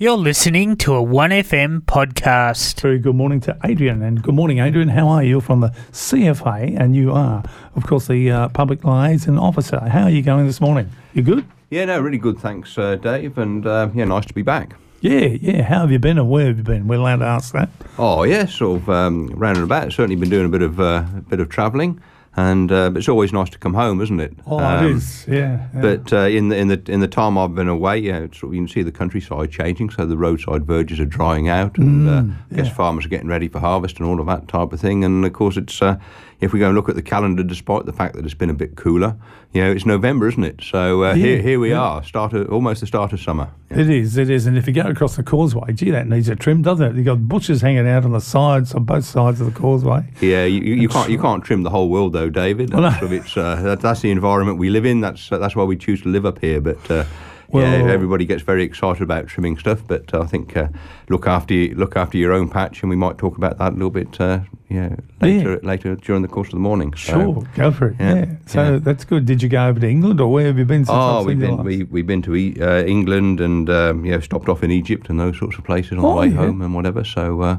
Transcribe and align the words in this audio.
You're 0.00 0.16
listening 0.16 0.76
to 0.76 0.94
a 0.94 1.02
1FM 1.02 1.80
podcast. 1.80 2.80
Very 2.80 3.00
good 3.00 3.16
morning 3.16 3.40
to 3.40 3.58
Adrian. 3.64 4.00
And 4.00 4.22
good 4.22 4.36
morning, 4.36 4.60
Adrian. 4.60 4.86
How 4.86 5.08
are 5.08 5.24
you 5.24 5.40
from 5.40 5.58
the 5.58 5.70
CFA? 5.90 6.78
And 6.80 6.94
you 6.94 7.10
are, 7.10 7.42
of 7.74 7.84
course, 7.84 8.06
the 8.06 8.30
uh, 8.30 8.48
public 8.50 8.84
liaison 8.84 9.36
officer. 9.38 9.80
How 9.80 10.04
are 10.04 10.10
you 10.10 10.22
going 10.22 10.46
this 10.46 10.60
morning? 10.60 10.88
You 11.14 11.22
good? 11.22 11.44
Yeah, 11.70 11.86
no, 11.86 12.00
really 12.00 12.16
good. 12.16 12.38
Thanks, 12.38 12.78
uh, 12.78 12.94
Dave. 12.94 13.38
And 13.38 13.66
uh, 13.66 13.88
yeah, 13.92 14.04
nice 14.04 14.24
to 14.26 14.34
be 14.34 14.42
back. 14.42 14.76
Yeah, 15.00 15.36
yeah. 15.40 15.62
How 15.62 15.80
have 15.80 15.90
you 15.90 15.98
been 15.98 16.16
and 16.16 16.30
where 16.30 16.46
have 16.46 16.58
you 16.58 16.62
been? 16.62 16.86
We're 16.86 17.00
allowed 17.00 17.16
to 17.16 17.24
ask 17.24 17.52
that. 17.54 17.68
Oh, 17.98 18.22
yeah, 18.22 18.46
sort 18.46 18.80
of 18.80 18.88
um, 18.88 19.26
round 19.30 19.56
and 19.56 19.64
about. 19.64 19.92
Certainly 19.92 20.14
been 20.14 20.30
doing 20.30 20.46
a 20.46 20.48
bit 20.48 20.62
of 20.62 20.78
uh, 20.78 21.06
a 21.16 21.22
bit 21.22 21.40
of 21.40 21.48
travelling. 21.48 22.00
And 22.38 22.70
uh, 22.70 22.90
but 22.90 22.98
it's 22.98 23.08
always 23.08 23.32
nice 23.32 23.50
to 23.50 23.58
come 23.58 23.74
home, 23.74 24.00
isn't 24.00 24.20
it? 24.20 24.32
Oh, 24.46 24.58
Um, 24.60 24.84
it 24.84 24.90
is. 24.92 25.26
Yeah. 25.26 25.66
yeah. 25.74 25.80
But 25.80 26.12
uh, 26.12 26.16
in 26.38 26.48
the 26.50 26.56
in 26.56 26.68
the 26.68 26.80
in 26.86 27.00
the 27.00 27.08
time 27.08 27.36
I've 27.36 27.54
been 27.54 27.68
away, 27.68 27.98
yeah, 27.98 28.18
it's, 28.18 28.40
you 28.42 28.50
can 28.52 28.68
see 28.68 28.82
the 28.82 28.92
countryside 28.92 29.50
changing. 29.50 29.90
So 29.90 30.06
the 30.06 30.16
roadside 30.16 30.64
verges 30.64 31.00
are 31.00 31.04
drying 31.18 31.48
out, 31.48 31.78
and 31.78 32.08
uh, 32.08 32.12
I 32.12 32.54
guess 32.54 32.66
Mm, 32.66 32.70
yeah. 32.70 32.74
farmers 32.74 33.04
are 33.06 33.08
getting 33.08 33.28
ready 33.28 33.48
for 33.48 33.58
harvest 33.58 33.98
and 33.98 34.06
all 34.08 34.20
of 34.20 34.26
that 34.26 34.46
type 34.46 34.72
of 34.72 34.80
thing. 34.80 35.04
And 35.04 35.24
of 35.24 35.32
course, 35.32 35.56
it's 35.56 35.82
uh, 35.82 35.96
if 36.40 36.52
we 36.52 36.60
go 36.60 36.66
and 36.66 36.76
look 36.76 36.88
at 36.88 36.94
the 36.94 37.02
calendar, 37.02 37.42
despite 37.42 37.86
the 37.86 37.92
fact 37.92 38.14
that 38.14 38.24
it's 38.24 38.34
been 38.34 38.50
a 38.50 38.54
bit 38.54 38.76
cooler, 38.76 39.16
you 39.52 39.60
know, 39.64 39.72
it's 39.72 39.84
November, 39.86 40.28
isn't 40.28 40.44
it? 40.44 40.60
So 40.62 41.02
uh, 41.02 41.14
here 41.14 41.42
here 41.42 41.58
we 41.58 41.70
yeah. 41.70 41.80
are, 41.80 42.04
start 42.04 42.32
of, 42.34 42.48
almost 42.52 42.80
the 42.80 42.86
start 42.86 43.12
of 43.12 43.20
summer. 43.20 43.48
Yeah. 43.70 43.80
It 43.80 43.90
is, 43.90 44.16
it 44.16 44.30
is. 44.30 44.46
And 44.46 44.56
if 44.56 44.66
you 44.68 44.72
go 44.72 44.82
across 44.82 45.16
the 45.16 45.22
causeway, 45.24 45.72
gee, 45.74 45.90
that 45.90 46.06
needs 46.06 46.28
a 46.28 46.36
trim, 46.36 46.62
doesn't 46.62 46.86
it? 46.86 46.94
You've 46.96 47.04
got 47.06 47.28
bushes 47.28 47.60
hanging 47.62 47.88
out 47.88 48.04
on 48.04 48.12
the 48.12 48.20
sides, 48.20 48.74
on 48.74 48.84
both 48.84 49.04
sides 49.04 49.40
of 49.40 49.52
the 49.52 49.60
causeway. 49.60 50.04
Yeah, 50.20 50.44
you, 50.44 50.60
you, 50.62 50.74
you 50.82 50.88
can't 50.88 51.10
you 51.10 51.18
can't 51.18 51.42
trim 51.44 51.64
the 51.64 51.70
whole 51.70 51.88
world 51.90 52.12
though, 52.12 52.27
David. 52.30 52.72
Well, 52.72 52.82
no. 52.82 52.90
That's, 52.90 53.12
it's, 53.12 53.36
uh, 53.36 53.56
that, 53.62 53.80
that's 53.80 54.00
the 54.00 54.10
environment 54.10 54.58
we 54.58 54.70
live 54.70 54.84
in. 54.86 55.00
That's 55.00 55.28
that's 55.28 55.54
why 55.56 55.64
we 55.64 55.76
choose 55.76 56.02
to 56.02 56.08
live 56.08 56.26
up 56.26 56.38
here. 56.40 56.60
But 56.60 56.90
uh, 56.90 57.04
Well- 57.48 57.62
yeah, 57.64 57.90
everybody 57.92 58.24
gets 58.26 58.42
very 58.42 58.62
excited 58.64 59.02
about 59.02 59.26
trimming 59.28 59.58
stuff. 59.58 59.82
But 59.86 60.12
uh, 60.14 60.20
I 60.20 60.26
think 60.26 60.56
uh, 60.56 60.68
look 61.08 61.26
after 61.26 61.54
look 61.74 61.96
after 61.96 62.18
your 62.18 62.32
own 62.32 62.48
patch, 62.48 62.82
and 62.82 62.90
we 62.90 62.96
might 62.96 63.18
talk 63.18 63.36
about 63.36 63.58
that 63.58 63.72
a 63.72 63.74
little 63.74 63.90
bit. 63.90 64.20
Uh, 64.20 64.40
yeah, 64.70 64.96
later 65.22 65.58
later 65.62 65.96
during 65.96 66.20
the 66.22 66.28
course 66.28 66.48
of 66.48 66.52
the 66.52 66.58
morning. 66.60 66.92
So- 66.94 67.12
Sure, 67.12 67.42
go 67.54 67.70
for 67.70 67.88
it. 67.88 67.96
Yeah. 67.98 68.14
yeah, 68.14 68.24
So 68.46 68.72
yeah. 68.72 68.78
that's 68.78 69.04
good. 69.04 69.24
Did 69.24 69.42
you 69.42 69.48
go 69.48 69.66
over 69.66 69.80
to 69.80 69.88
England 69.88 70.20
or 70.20 70.30
where 70.30 70.46
have 70.46 70.58
you 70.58 70.64
been 70.66 70.84
since 70.84 70.94
Oh, 70.94 71.24
we've 71.24 71.38
been 71.38 71.62
we, 71.64 71.84
we've 71.84 72.06
been 72.06 72.20
to 72.22 72.36
e- 72.36 72.60
uh, 72.60 72.82
England 72.84 73.40
and 73.40 73.70
um, 73.70 74.04
yeah 74.04 74.20
stopped 74.20 74.48
off 74.48 74.62
in 74.62 74.70
Egypt 74.70 75.08
and 75.08 75.18
those 75.18 75.38
sorts 75.38 75.56
of 75.56 75.64
places 75.64 75.92
on 75.92 76.00
Oh, 76.04 76.10
the 76.10 76.16
way 76.20 76.26
yeah. 76.28 76.36
home 76.36 76.60
and 76.60 76.74
whatever. 76.74 77.02
So 77.02 77.40
uh, 77.40 77.56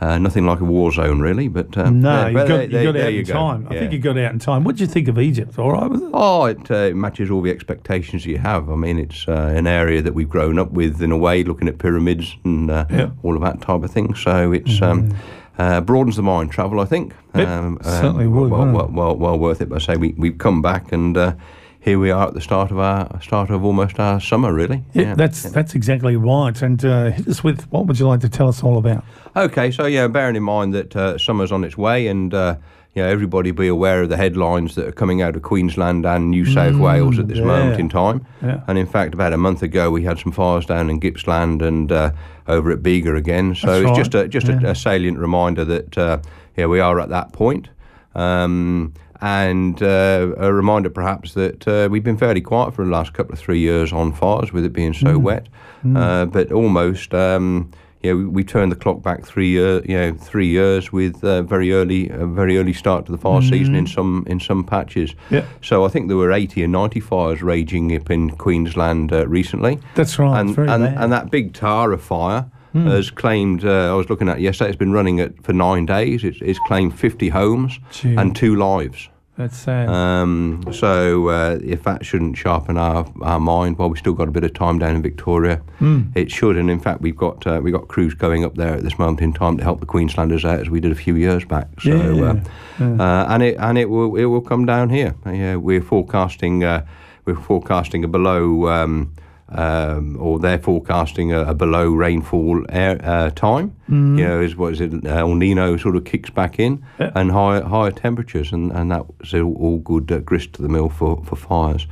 uh, 0.00 0.18
nothing 0.18 0.46
like 0.46 0.60
a 0.60 0.64
war 0.64 0.90
zone 0.92 1.20
really, 1.20 1.46
but 1.48 1.76
um, 1.78 2.00
No, 2.00 2.10
yeah, 2.10 2.28
you 2.28 2.34
got, 2.34 2.46
there- 2.48 2.62
you 2.64 2.82
got 2.84 2.92
there 2.94 3.06
out 3.06 3.12
in 3.12 3.24
go. 3.24 3.32
time. 3.32 3.66
I 3.70 3.74
think 3.78 3.92
you 3.92 3.98
got 4.00 4.18
out 4.18 4.32
in 4.32 4.38
time. 4.40 4.64
What 4.64 4.72
did 4.76 4.80
you 4.80 4.86
think 4.88 5.06
of 5.08 5.18
Egypt? 5.18 5.58
All 5.60 5.70
right, 5.72 5.88
was 5.88 6.02
it? 6.02 6.10
Oh, 6.12 6.44
it 6.46 6.70
uh, 6.72 6.90
matches 6.94 7.30
all 7.30 7.40
the 7.40 7.50
expectations 7.52 8.26
you 8.26 8.38
have. 8.38 8.68
I 8.68 8.74
mean, 8.74 8.98
it's 8.98 9.28
uh, 9.28 9.52
an 9.54 9.66
area 9.68 10.02
that 10.02 10.14
we've 10.14 10.28
grown 10.28 10.58
up 10.58 10.72
with 10.72 11.00
in 11.02 11.12
a 11.12 11.16
way, 11.18 11.44
looking 11.44 11.68
at 11.68 11.78
pyramids 11.78 12.36
and 12.44 12.68
uh, 12.70 12.84
Yeah. 12.90 13.10
all 13.22 13.36
of 13.36 13.42
that 13.42 13.60
type 13.60 13.82
of 13.84 13.90
thing. 13.92 14.14
So 14.16 14.50
it's 14.52 14.82
um, 14.82 15.14
uh, 15.58 15.80
broadens 15.80 16.16
the 16.16 16.22
mind. 16.22 16.50
Travel, 16.52 16.80
I 16.80 16.84
think. 16.84 17.14
It 17.34 17.46
certainly 17.84 18.26
would, 18.26 18.50
Well, 18.50 18.72
well, 18.72 18.88
well, 18.88 19.16
well 19.16 19.38
worth 19.38 19.60
it. 19.60 19.68
But 19.68 19.82
I 19.82 19.84
say 19.84 19.96
we 19.96 20.14
we've 20.16 20.38
come 20.38 20.62
back 20.62 20.92
and. 20.92 21.16
Uh, 21.16 21.34
here 21.80 21.98
we 21.98 22.10
are 22.10 22.26
at 22.28 22.34
the 22.34 22.40
start 22.40 22.70
of 22.70 22.78
our 22.78 23.20
start 23.22 23.50
of 23.50 23.64
almost 23.64 23.98
our 24.00 24.20
summer, 24.20 24.52
really. 24.52 24.84
Yeah, 24.94 25.14
that's 25.14 25.44
that's 25.44 25.74
exactly 25.74 26.16
right. 26.16 26.60
And 26.60 26.84
uh, 26.84 27.10
hit 27.12 27.26
us 27.28 27.42
with 27.42 27.70
what 27.70 27.86
would 27.86 27.98
you 27.98 28.06
like 28.06 28.20
to 28.20 28.28
tell 28.28 28.48
us 28.48 28.62
all 28.62 28.78
about? 28.78 29.04
Okay, 29.36 29.70
so 29.70 29.86
yeah, 29.86 30.06
bearing 30.08 30.36
in 30.36 30.42
mind 30.42 30.74
that 30.74 30.94
uh, 30.96 31.16
summer's 31.16 31.52
on 31.52 31.64
its 31.64 31.78
way, 31.78 32.08
and 32.08 32.34
uh, 32.34 32.56
you 32.94 33.02
know 33.02 33.08
everybody 33.08 33.50
be 33.52 33.68
aware 33.68 34.02
of 34.02 34.08
the 34.08 34.16
headlines 34.16 34.74
that 34.74 34.86
are 34.88 34.92
coming 34.92 35.22
out 35.22 35.36
of 35.36 35.42
Queensland 35.42 36.04
and 36.06 36.30
New 36.30 36.44
South 36.44 36.76
Wales 36.76 37.18
at 37.18 37.28
this 37.28 37.38
Mm, 37.38 37.42
yeah. 37.42 37.46
moment 37.46 37.80
in 37.80 37.88
time. 37.88 38.26
Yeah. 38.42 38.60
And 38.66 38.78
in 38.78 38.86
fact, 38.86 39.14
about 39.14 39.32
a 39.32 39.36
month 39.36 39.62
ago, 39.62 39.90
we 39.90 40.02
had 40.04 40.18
some 40.18 40.32
fires 40.32 40.66
down 40.66 40.90
in 40.90 40.98
Gippsland 41.00 41.62
and 41.62 41.92
uh, 41.92 42.10
over 42.48 42.70
at 42.72 42.82
Bega 42.82 43.14
again. 43.14 43.54
So 43.54 43.66
That's 43.66 43.80
it's 43.80 43.86
right, 43.90 43.96
just 43.96 44.14
a 44.14 44.28
just 44.28 44.48
yeah. 44.48 44.68
a, 44.68 44.70
a 44.70 44.74
salient 44.74 45.18
reminder 45.18 45.64
that 45.64 45.96
uh, 45.98 46.18
yeah, 46.56 46.66
we 46.66 46.80
are 46.80 46.98
at 46.98 47.08
that 47.10 47.32
point. 47.32 47.68
Um, 48.14 48.94
and 49.20 49.82
uh, 49.82 50.32
a 50.36 50.52
reminder, 50.52 50.90
perhaps, 50.90 51.34
that 51.34 51.66
uh, 51.66 51.88
we've 51.90 52.04
been 52.04 52.16
fairly 52.16 52.40
quiet 52.40 52.72
for 52.74 52.84
the 52.84 52.90
last 52.90 53.12
couple 53.14 53.32
of 53.32 53.38
three 53.40 53.58
years 53.58 53.92
on 53.92 54.12
fires, 54.12 54.52
with 54.52 54.64
it 54.64 54.72
being 54.72 54.94
so 54.94 55.18
Mm. 55.18 55.22
wet. 55.22 55.48
Uh, 55.94 56.24
but 56.26 56.50
almost, 56.52 57.14
um, 57.14 57.70
yeah, 58.02 58.12
we, 58.12 58.26
we 58.26 58.44
turned 58.44 58.70
the 58.70 58.76
clock 58.76 59.02
back 59.02 59.24
three 59.24 59.48
year, 59.48 59.84
you 59.84 59.96
know, 59.96 60.14
three 60.14 60.46
years 60.46 60.92
with 60.92 61.22
uh, 61.24 61.42
very 61.42 61.72
early, 61.72 62.08
a 62.10 62.26
very 62.26 62.58
early 62.58 62.72
start 62.72 63.06
to 63.06 63.12
the 63.12 63.18
fire 63.18 63.42
season 63.42 63.74
in 63.74 63.86
some 63.86 64.24
in 64.26 64.38
some 64.40 64.64
patches. 64.64 65.14
Yeah. 65.30 65.44
So 65.62 65.84
I 65.84 65.88
think 65.88 66.08
there 66.08 66.16
were 66.16 66.32
80 66.32 66.64
or 66.64 66.68
90 66.68 67.00
fires 67.00 67.42
raging 67.42 67.94
up 67.96 68.10
in 68.10 68.30
Queensland 68.30 69.12
uh, 69.12 69.26
recently. 69.26 69.80
That's 69.94 70.18
right. 70.18 70.40
And, 70.40 70.54
very 70.54 70.68
and, 70.68 70.84
and 70.84 71.12
that 71.12 71.30
big 71.30 71.54
Tara 71.54 71.98
fire 71.98 72.50
has 72.74 73.10
claimed, 73.10 73.64
uh, 73.64 73.92
I 73.92 73.94
was 73.94 74.08
looking 74.08 74.28
at 74.28 74.38
it 74.38 74.42
yesterday, 74.42 74.70
it's 74.70 74.78
been 74.78 74.92
running 74.92 75.32
for 75.42 75.52
nine 75.52 75.86
days. 75.86 76.22
It's, 76.22 76.38
it's 76.40 76.58
claimed 76.60 76.98
50 76.98 77.28
homes 77.30 77.78
Gee. 77.90 78.14
and 78.14 78.36
two 78.36 78.54
lives. 78.54 79.08
That's 79.38 79.56
sad. 79.56 79.88
Um, 79.88 80.64
so 80.72 81.28
uh, 81.28 81.60
if 81.62 81.84
that 81.84 82.04
shouldn't 82.04 82.36
sharpen 82.36 82.76
our, 82.76 83.06
our 83.22 83.38
mind, 83.38 83.78
well, 83.78 83.88
we've 83.88 83.98
still 83.98 84.12
got 84.12 84.26
a 84.26 84.32
bit 84.32 84.42
of 84.42 84.52
time 84.52 84.80
down 84.80 84.96
in 84.96 85.02
Victoria. 85.02 85.62
Hmm. 85.78 86.10
It 86.16 86.28
should, 86.28 86.56
and 86.56 86.68
in 86.68 86.80
fact, 86.80 87.02
we've 87.02 87.16
got 87.16 87.46
uh, 87.46 87.60
we've 87.62 87.72
got 87.72 87.86
crews 87.86 88.14
going 88.14 88.44
up 88.44 88.56
there 88.56 88.74
at 88.74 88.82
this 88.82 88.98
moment 88.98 89.20
in 89.20 89.32
time 89.32 89.56
to 89.56 89.62
help 89.62 89.78
the 89.78 89.86
Queenslanders 89.86 90.44
out, 90.44 90.58
as 90.58 90.68
we 90.68 90.80
did 90.80 90.90
a 90.90 90.96
few 90.96 91.14
years 91.14 91.44
back. 91.44 91.68
So, 91.80 91.90
Yeah, 91.90 92.42
uh, 92.80 92.84
uh, 93.00 93.26
and 93.28 93.44
it 93.44 93.56
and 93.60 93.78
it 93.78 93.88
will 93.88 94.16
it 94.16 94.24
will 94.24 94.40
come 94.40 94.66
down 94.66 94.90
here. 94.90 95.14
Uh, 95.24 95.30
yeah, 95.30 95.54
we're 95.54 95.82
forecasting 95.82 96.64
uh, 96.64 96.84
we're 97.24 97.36
forecasting 97.36 98.02
a 98.02 98.08
below. 98.08 98.68
Um, 98.68 99.12
um, 99.50 100.16
or 100.20 100.38
they're 100.38 100.58
forecasting 100.58 101.32
a, 101.32 101.40
a 101.42 101.54
below 101.54 101.88
rainfall 101.90 102.64
air, 102.68 103.00
uh, 103.02 103.30
time. 103.30 103.70
Mm-hmm. 103.88 104.18
You 104.18 104.24
know, 104.28 104.40
is 104.40 104.56
what 104.56 104.72
is 104.74 104.80
it? 104.80 105.04
El 105.06 105.34
Nino 105.34 105.76
sort 105.76 105.96
of 105.96 106.04
kicks 106.04 106.30
back 106.30 106.58
in, 106.58 106.84
Yeah. 106.98 107.12
and 107.14 107.30
higher 107.32 107.62
higher 107.62 107.90
temperatures, 107.90 108.52
and 108.52 108.70
and 108.72 108.90
that's 108.90 109.34
all, 109.34 109.54
all 109.56 109.78
good 109.78 110.12
uh, 110.12 110.18
grist 110.18 110.52
to 110.54 110.62
the 110.62 110.68
mill 110.68 110.88
for, 110.88 111.22
for 111.24 111.36
fires. 111.36 111.86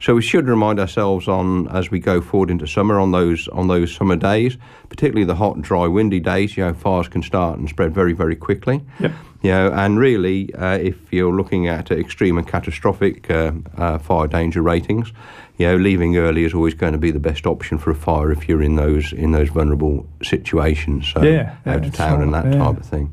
So 0.00 0.14
we 0.14 0.22
should 0.22 0.48
remind 0.48 0.80
ourselves 0.80 1.28
on 1.28 1.68
as 1.68 1.90
we 1.90 2.00
go 2.00 2.22
forward 2.22 2.50
into 2.50 2.66
summer 2.66 2.98
on 2.98 3.12
those 3.12 3.48
on 3.48 3.68
those 3.68 3.92
summer 3.94 4.16
days, 4.16 4.56
particularly 4.88 5.24
the 5.24 5.34
hot, 5.34 5.60
dry, 5.60 5.86
windy 5.86 6.20
days. 6.20 6.56
You 6.56 6.64
know, 6.64 6.72
fires 6.72 7.06
can 7.06 7.22
start 7.22 7.58
and 7.58 7.68
spread 7.68 7.94
very 7.94 8.14
very 8.14 8.34
quickly. 8.34 8.80
Yep. 8.98 9.12
You 9.42 9.50
know, 9.50 9.72
and 9.72 9.98
really, 9.98 10.54
uh, 10.54 10.76
if 10.78 11.12
you're 11.12 11.34
looking 11.34 11.66
at 11.68 11.90
extreme 11.90 12.38
and 12.38 12.46
catastrophic 12.46 13.30
uh, 13.30 13.52
uh, 13.76 13.98
fire 13.98 14.26
danger 14.26 14.62
ratings, 14.62 15.12
you 15.56 15.66
know, 15.66 15.76
leaving 15.76 16.16
early 16.16 16.44
is 16.44 16.54
always 16.54 16.74
going 16.74 16.92
to 16.92 16.98
be 16.98 17.10
the 17.10 17.20
best 17.20 17.46
option 17.46 17.76
for 17.76 17.90
a 17.90 17.94
fire 17.94 18.32
if 18.32 18.48
you're 18.48 18.62
in 18.62 18.76
those 18.76 19.12
in 19.12 19.32
those 19.32 19.50
vulnerable 19.50 20.06
situations. 20.22 21.08
So 21.12 21.22
Yeah, 21.22 21.56
yeah, 21.66 21.74
out 21.74 21.84
of 21.84 21.94
town 21.94 22.22
and 22.22 22.32
that 22.32 22.46
yeah. 22.46 22.58
type 22.58 22.78
of 22.78 22.86
thing. 22.86 23.12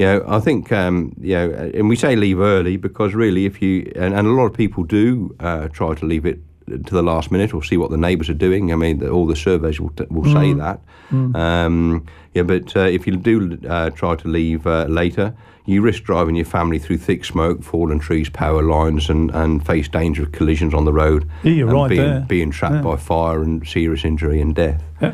You 0.00 0.06
know, 0.06 0.24
I 0.26 0.40
think, 0.40 0.72
um, 0.72 1.14
you 1.20 1.34
know, 1.34 1.50
and 1.74 1.86
we 1.86 1.94
say 1.94 2.16
leave 2.16 2.40
early 2.40 2.78
because 2.78 3.12
really, 3.12 3.44
if 3.44 3.60
you, 3.60 3.92
and, 3.96 4.14
and 4.14 4.26
a 4.26 4.30
lot 4.30 4.46
of 4.46 4.54
people 4.54 4.82
do 4.82 5.36
uh, 5.40 5.68
try 5.68 5.92
to 5.94 6.06
leave 6.06 6.24
it 6.24 6.38
to 6.66 6.94
the 6.94 7.02
last 7.02 7.30
minute 7.30 7.52
or 7.52 7.62
see 7.62 7.76
what 7.76 7.90
the 7.90 7.98
neighbours 7.98 8.30
are 8.30 8.40
doing. 8.48 8.72
I 8.72 8.76
mean, 8.76 9.00
the, 9.00 9.10
all 9.10 9.26
the 9.26 9.36
surveys 9.36 9.78
will, 9.78 9.90
t- 9.90 10.06
will 10.08 10.24
say 10.24 10.54
that. 10.54 10.80
Um, 11.12 12.06
yeah, 12.32 12.44
but 12.44 12.74
uh, 12.74 12.80
if 12.80 13.06
you 13.06 13.14
do 13.16 13.58
uh, 13.68 13.90
try 13.90 14.14
to 14.16 14.26
leave 14.28 14.66
uh, 14.66 14.86
later, 14.88 15.34
you 15.66 15.82
risk 15.82 16.04
driving 16.04 16.34
your 16.34 16.46
family 16.46 16.78
through 16.78 16.96
thick 16.96 17.22
smoke, 17.26 17.62
fallen 17.62 17.98
trees, 17.98 18.30
power 18.30 18.62
lines, 18.62 19.10
and, 19.10 19.30
and 19.32 19.66
face 19.66 19.86
danger 19.86 20.22
of 20.22 20.32
collisions 20.32 20.72
on 20.72 20.86
the 20.86 20.94
road. 20.94 21.28
Yeah, 21.42 21.52
you're 21.52 21.68
and 21.68 21.76
right 21.76 21.90
being, 21.90 22.00
there. 22.00 22.20
Being 22.26 22.50
trapped 22.52 22.76
Yeah. 22.76 22.82
by 22.82 22.96
fire 22.96 23.42
and 23.42 23.68
serious 23.68 24.02
injury 24.06 24.40
and 24.40 24.54
death. 24.54 24.82
Yeah. 25.02 25.12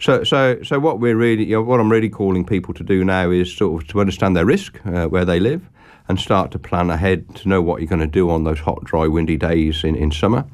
So, 0.00 0.22
so, 0.22 0.62
so 0.62 0.78
what 0.78 1.00
we're 1.00 1.16
really, 1.16 1.44
you 1.44 1.56
know, 1.56 1.62
what 1.62 1.80
I'm 1.80 1.90
really 1.90 2.08
calling 2.08 2.44
people 2.44 2.72
to 2.74 2.84
do 2.84 3.04
now 3.04 3.30
is 3.30 3.54
sort 3.54 3.82
of 3.82 3.88
to 3.88 4.00
understand 4.00 4.36
their 4.36 4.46
risk 4.46 4.80
uh, 4.86 5.06
where 5.06 5.24
they 5.24 5.40
live, 5.40 5.68
and 6.08 6.18
start 6.18 6.50
to 6.52 6.58
plan 6.58 6.88
ahead 6.88 7.34
to 7.36 7.48
know 7.48 7.60
what 7.60 7.80
you're 7.80 7.88
going 7.88 8.00
to 8.00 8.06
do 8.06 8.30
on 8.30 8.44
those 8.44 8.60
hot, 8.60 8.82
dry, 8.84 9.06
windy 9.06 9.36
days 9.36 9.84
in, 9.84 9.94
in 9.94 10.10
summer. 10.10 10.44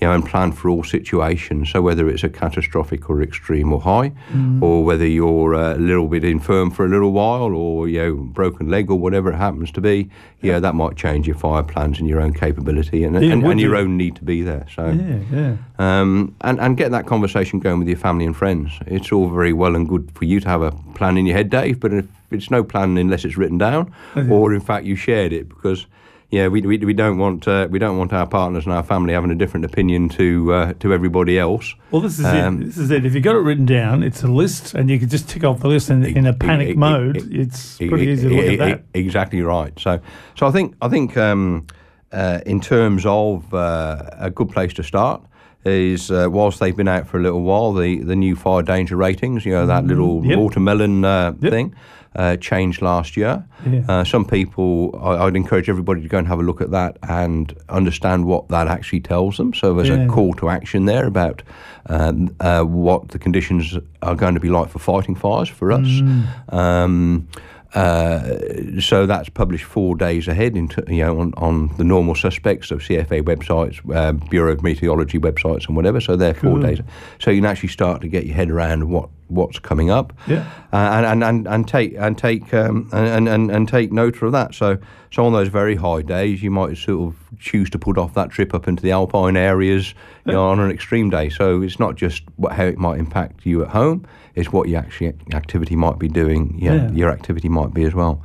You 0.00 0.08
know, 0.08 0.12
and 0.12 0.26
plan 0.26 0.52
for 0.52 0.68
all 0.68 0.84
situations. 0.84 1.70
So 1.70 1.80
whether 1.80 2.06
it's 2.06 2.22
a 2.22 2.28
catastrophic 2.28 3.08
or 3.08 3.22
extreme 3.22 3.72
or 3.72 3.80
high, 3.80 4.12
or 4.60 4.84
whether 4.84 5.06
you're 5.06 5.54
a 5.54 5.74
little 5.76 6.06
bit 6.06 6.22
infirm 6.22 6.70
for 6.70 6.84
a 6.84 6.88
little 6.88 7.12
while, 7.12 7.54
or 7.54 7.88
you 7.88 7.98
know, 8.00 8.14
broken 8.14 8.68
leg 8.68 8.90
or 8.90 8.98
whatever 8.98 9.32
it 9.32 9.36
happens 9.36 9.72
to 9.72 9.80
be, 9.80 10.10
yeah, 10.42 10.58
that 10.60 10.74
might 10.74 10.96
change 10.96 11.26
your 11.26 11.36
fire 11.36 11.62
plans 11.62 11.98
and 11.98 12.08
your 12.08 12.20
own 12.20 12.34
capability 12.34 13.04
and, 13.04 13.14
Yeah, 13.14 13.32
and, 13.32 13.42
and 13.44 13.58
your 13.58 13.74
own 13.74 13.96
need 13.96 14.16
to 14.16 14.24
be 14.24 14.42
there. 14.42 14.66
So 14.74 14.88
Yeah, 14.88 15.18
yeah. 15.32 15.56
um, 15.78 16.34
and, 16.42 16.60
and 16.60 16.76
get 16.76 16.90
that 16.90 17.06
conversation 17.06 17.58
going 17.58 17.78
with 17.78 17.88
your 17.88 17.96
family 17.96 18.26
and 18.26 18.36
friends. 18.36 18.72
It's 18.86 19.10
all 19.12 19.30
very 19.30 19.54
well 19.54 19.74
and 19.74 19.88
good 19.88 20.10
for 20.14 20.26
you 20.26 20.40
to 20.40 20.48
have 20.48 20.60
a 20.60 20.72
plan 20.94 21.16
in 21.16 21.24
your 21.24 21.36
head, 21.36 21.48
Dave, 21.48 21.80
but 21.80 21.94
if 21.94 22.06
it's 22.30 22.50
no 22.50 22.62
plan 22.62 22.98
unless 22.98 23.24
it's 23.24 23.38
written 23.38 23.56
down, 23.56 23.94
or 24.30 24.52
in 24.52 24.60
fact 24.60 24.84
you 24.84 24.94
shared 24.94 25.32
it, 25.32 25.48
because 25.48 25.86
yeah, 26.30 26.48
we, 26.48 26.60
we, 26.62 26.78
we 26.78 26.92
don't 26.92 27.18
want 27.18 27.46
uh, 27.46 27.68
we 27.70 27.78
don't 27.78 27.98
want 27.98 28.12
our 28.12 28.26
partners 28.26 28.64
and 28.64 28.72
our 28.74 28.82
family 28.82 29.14
having 29.14 29.30
a 29.30 29.34
different 29.34 29.64
opinion 29.64 30.08
to 30.10 30.52
uh, 30.52 30.72
to 30.80 30.92
everybody 30.92 31.38
else. 31.38 31.74
Well, 31.92 32.02
this 32.02 32.18
is 32.18 32.26
Um, 32.26 32.62
it. 32.62 32.64
This 32.66 32.78
is 32.78 32.90
it. 32.90 33.04
If 33.06 33.14
you 33.14 33.20
got 33.20 33.36
it 33.36 33.40
written 33.40 33.64
down, 33.66 34.02
it's 34.02 34.22
a 34.22 34.28
list, 34.28 34.74
and 34.74 34.90
you 34.90 34.98
can 34.98 35.08
just 35.08 35.28
tick 35.28 35.44
off 35.44 35.60
the 35.60 35.68
list. 35.68 35.88
And 35.90 36.04
in 36.04 36.26
a 36.26 36.32
panic 36.32 36.68
e- 36.70 36.74
mode, 36.74 37.16
e- 37.16 37.40
it's 37.40 37.76
pretty 37.78 38.06
easy 38.08 38.28
to 38.28 38.34
look 38.34 38.46
at 38.46 38.58
that. 38.58 38.82
Exactly 38.94 39.40
right. 39.42 39.72
So, 39.78 40.00
so 40.36 40.46
I 40.46 40.50
think 40.50 40.74
I 40.82 40.88
think 40.88 41.16
um, 41.16 41.66
uh, 42.12 42.40
in 42.44 42.60
terms 42.60 43.04
of 43.06 43.52
uh, 43.54 44.02
a 44.18 44.30
good 44.30 44.48
place 44.50 44.74
to 44.74 44.82
start 44.82 45.22
is 45.64 46.10
uh, 46.12 46.28
whilst 46.30 46.60
they've 46.60 46.76
been 46.76 46.86
out 46.88 47.08
for 47.08 47.18
a 47.18 47.22
little 47.22 47.42
while, 47.42 47.72
the, 47.72 47.98
the 47.98 48.14
new 48.14 48.36
fire 48.36 48.62
danger 48.62 48.94
ratings, 48.96 49.44
you 49.44 49.52
know, 49.52 49.66
that 49.66 49.84
little 49.84 50.24
Yep. 50.24 50.38
watermelon 50.38 51.04
uh, 51.04 51.32
Yep. 51.40 51.50
thing, 51.52 51.74
uh, 52.16 52.36
changed 52.36 52.82
last 52.82 53.16
year. 53.16 53.44
Yeah. 53.66 53.82
Uh, 53.88 54.04
some 54.04 54.24
people, 54.24 54.98
I, 55.00 55.26
I'd 55.26 55.36
encourage 55.36 55.68
everybody 55.68 56.00
to 56.02 56.08
go 56.08 56.18
and 56.18 56.26
have 56.26 56.40
a 56.40 56.42
look 56.42 56.60
at 56.60 56.70
that 56.70 56.98
and 57.08 57.54
understand 57.68 58.24
what 58.26 58.48
that 58.48 58.66
actually 58.68 59.00
tells 59.00 59.36
them. 59.36 59.54
So 59.54 59.74
there's 59.74 59.88
Yeah. 59.88 60.04
a 60.06 60.08
call 60.08 60.34
to 60.34 60.48
action 60.48 60.86
there 60.86 61.06
about 61.06 61.42
um, 61.86 62.34
uh, 62.40 62.62
what 62.62 63.08
the 63.10 63.18
conditions 63.18 63.76
are 64.02 64.14
going 64.16 64.34
to 64.34 64.40
be 64.40 64.48
like 64.48 64.68
for 64.70 64.78
fighting 64.78 65.14
fires 65.14 65.48
for 65.48 65.70
us. 65.70 65.86
Mm. 65.86 66.52
Um, 66.52 67.28
uh, 67.76 68.80
so 68.80 69.04
that's 69.06 69.28
published 69.28 69.64
four 69.64 69.96
days 69.96 70.28
ahead, 70.28 70.56
into, 70.56 70.82
you 70.88 71.04
know, 71.04 71.20
on, 71.20 71.34
on 71.36 71.68
the 71.76 71.84
normal 71.84 72.14
suspects 72.14 72.70
of 72.70 72.80
CFA 72.80 73.22
websites, 73.22 73.78
uh, 73.94 74.12
Bureau 74.30 74.52
of 74.52 74.62
Meteorology 74.62 75.18
websites, 75.18 75.66
and 75.68 75.76
whatever. 75.76 76.00
So 76.00 76.16
they're 76.16 76.34
four 76.34 76.52
Cool. 76.52 76.62
days, 76.62 76.80
so 77.20 77.30
you 77.30 77.42
can 77.42 77.46
actually 77.50 77.68
start 77.68 78.00
to 78.00 78.08
get 78.08 78.24
your 78.24 78.34
head 78.34 78.50
around 78.50 78.88
what 78.88 79.10
what's 79.28 79.58
coming 79.58 79.90
up, 79.90 80.12
Yeah. 80.28 80.48
uh, 80.72 80.76
and, 80.76 81.04
and, 81.06 81.24
and 81.24 81.48
and 81.48 81.68
take 81.68 81.94
and 81.98 82.16
take 82.16 82.54
um, 82.54 82.88
and, 82.92 83.28
and 83.28 83.50
and 83.50 83.68
take 83.68 83.92
note 83.92 84.22
of 84.22 84.32
that. 84.32 84.54
So 84.54 84.78
so 85.12 85.26
on 85.26 85.32
those 85.32 85.48
very 85.48 85.74
high 85.76 86.02
days, 86.02 86.42
you 86.42 86.50
might 86.50 86.76
sort 86.78 87.08
of 87.08 87.25
choose 87.38 87.70
to 87.70 87.78
put 87.78 87.98
off 87.98 88.14
that 88.14 88.30
trip 88.30 88.54
up 88.54 88.68
into 88.68 88.82
the 88.82 88.90
alpine 88.92 89.36
areas, 89.36 89.94
you 90.24 90.32
know, 90.32 90.46
on 90.48 90.60
an 90.60 90.70
extreme 90.70 91.10
day. 91.10 91.28
So 91.28 91.62
it's 91.62 91.78
not 91.78 91.94
just 91.96 92.22
what, 92.36 92.52
how 92.52 92.64
it 92.64 92.78
might 92.78 92.98
impact 92.98 93.46
you 93.46 93.62
at 93.62 93.68
home; 93.68 94.06
it's 94.34 94.52
what 94.52 94.68
your 94.68 94.80
actually 94.80 95.14
activity 95.32 95.76
might 95.76 95.98
be 95.98 96.08
doing. 96.08 96.56
Yeah, 96.58 96.74
Yeah. 96.74 96.90
your 96.92 97.10
activity 97.10 97.48
might 97.48 97.72
be 97.74 97.84
as 97.84 97.94
well. 97.94 98.22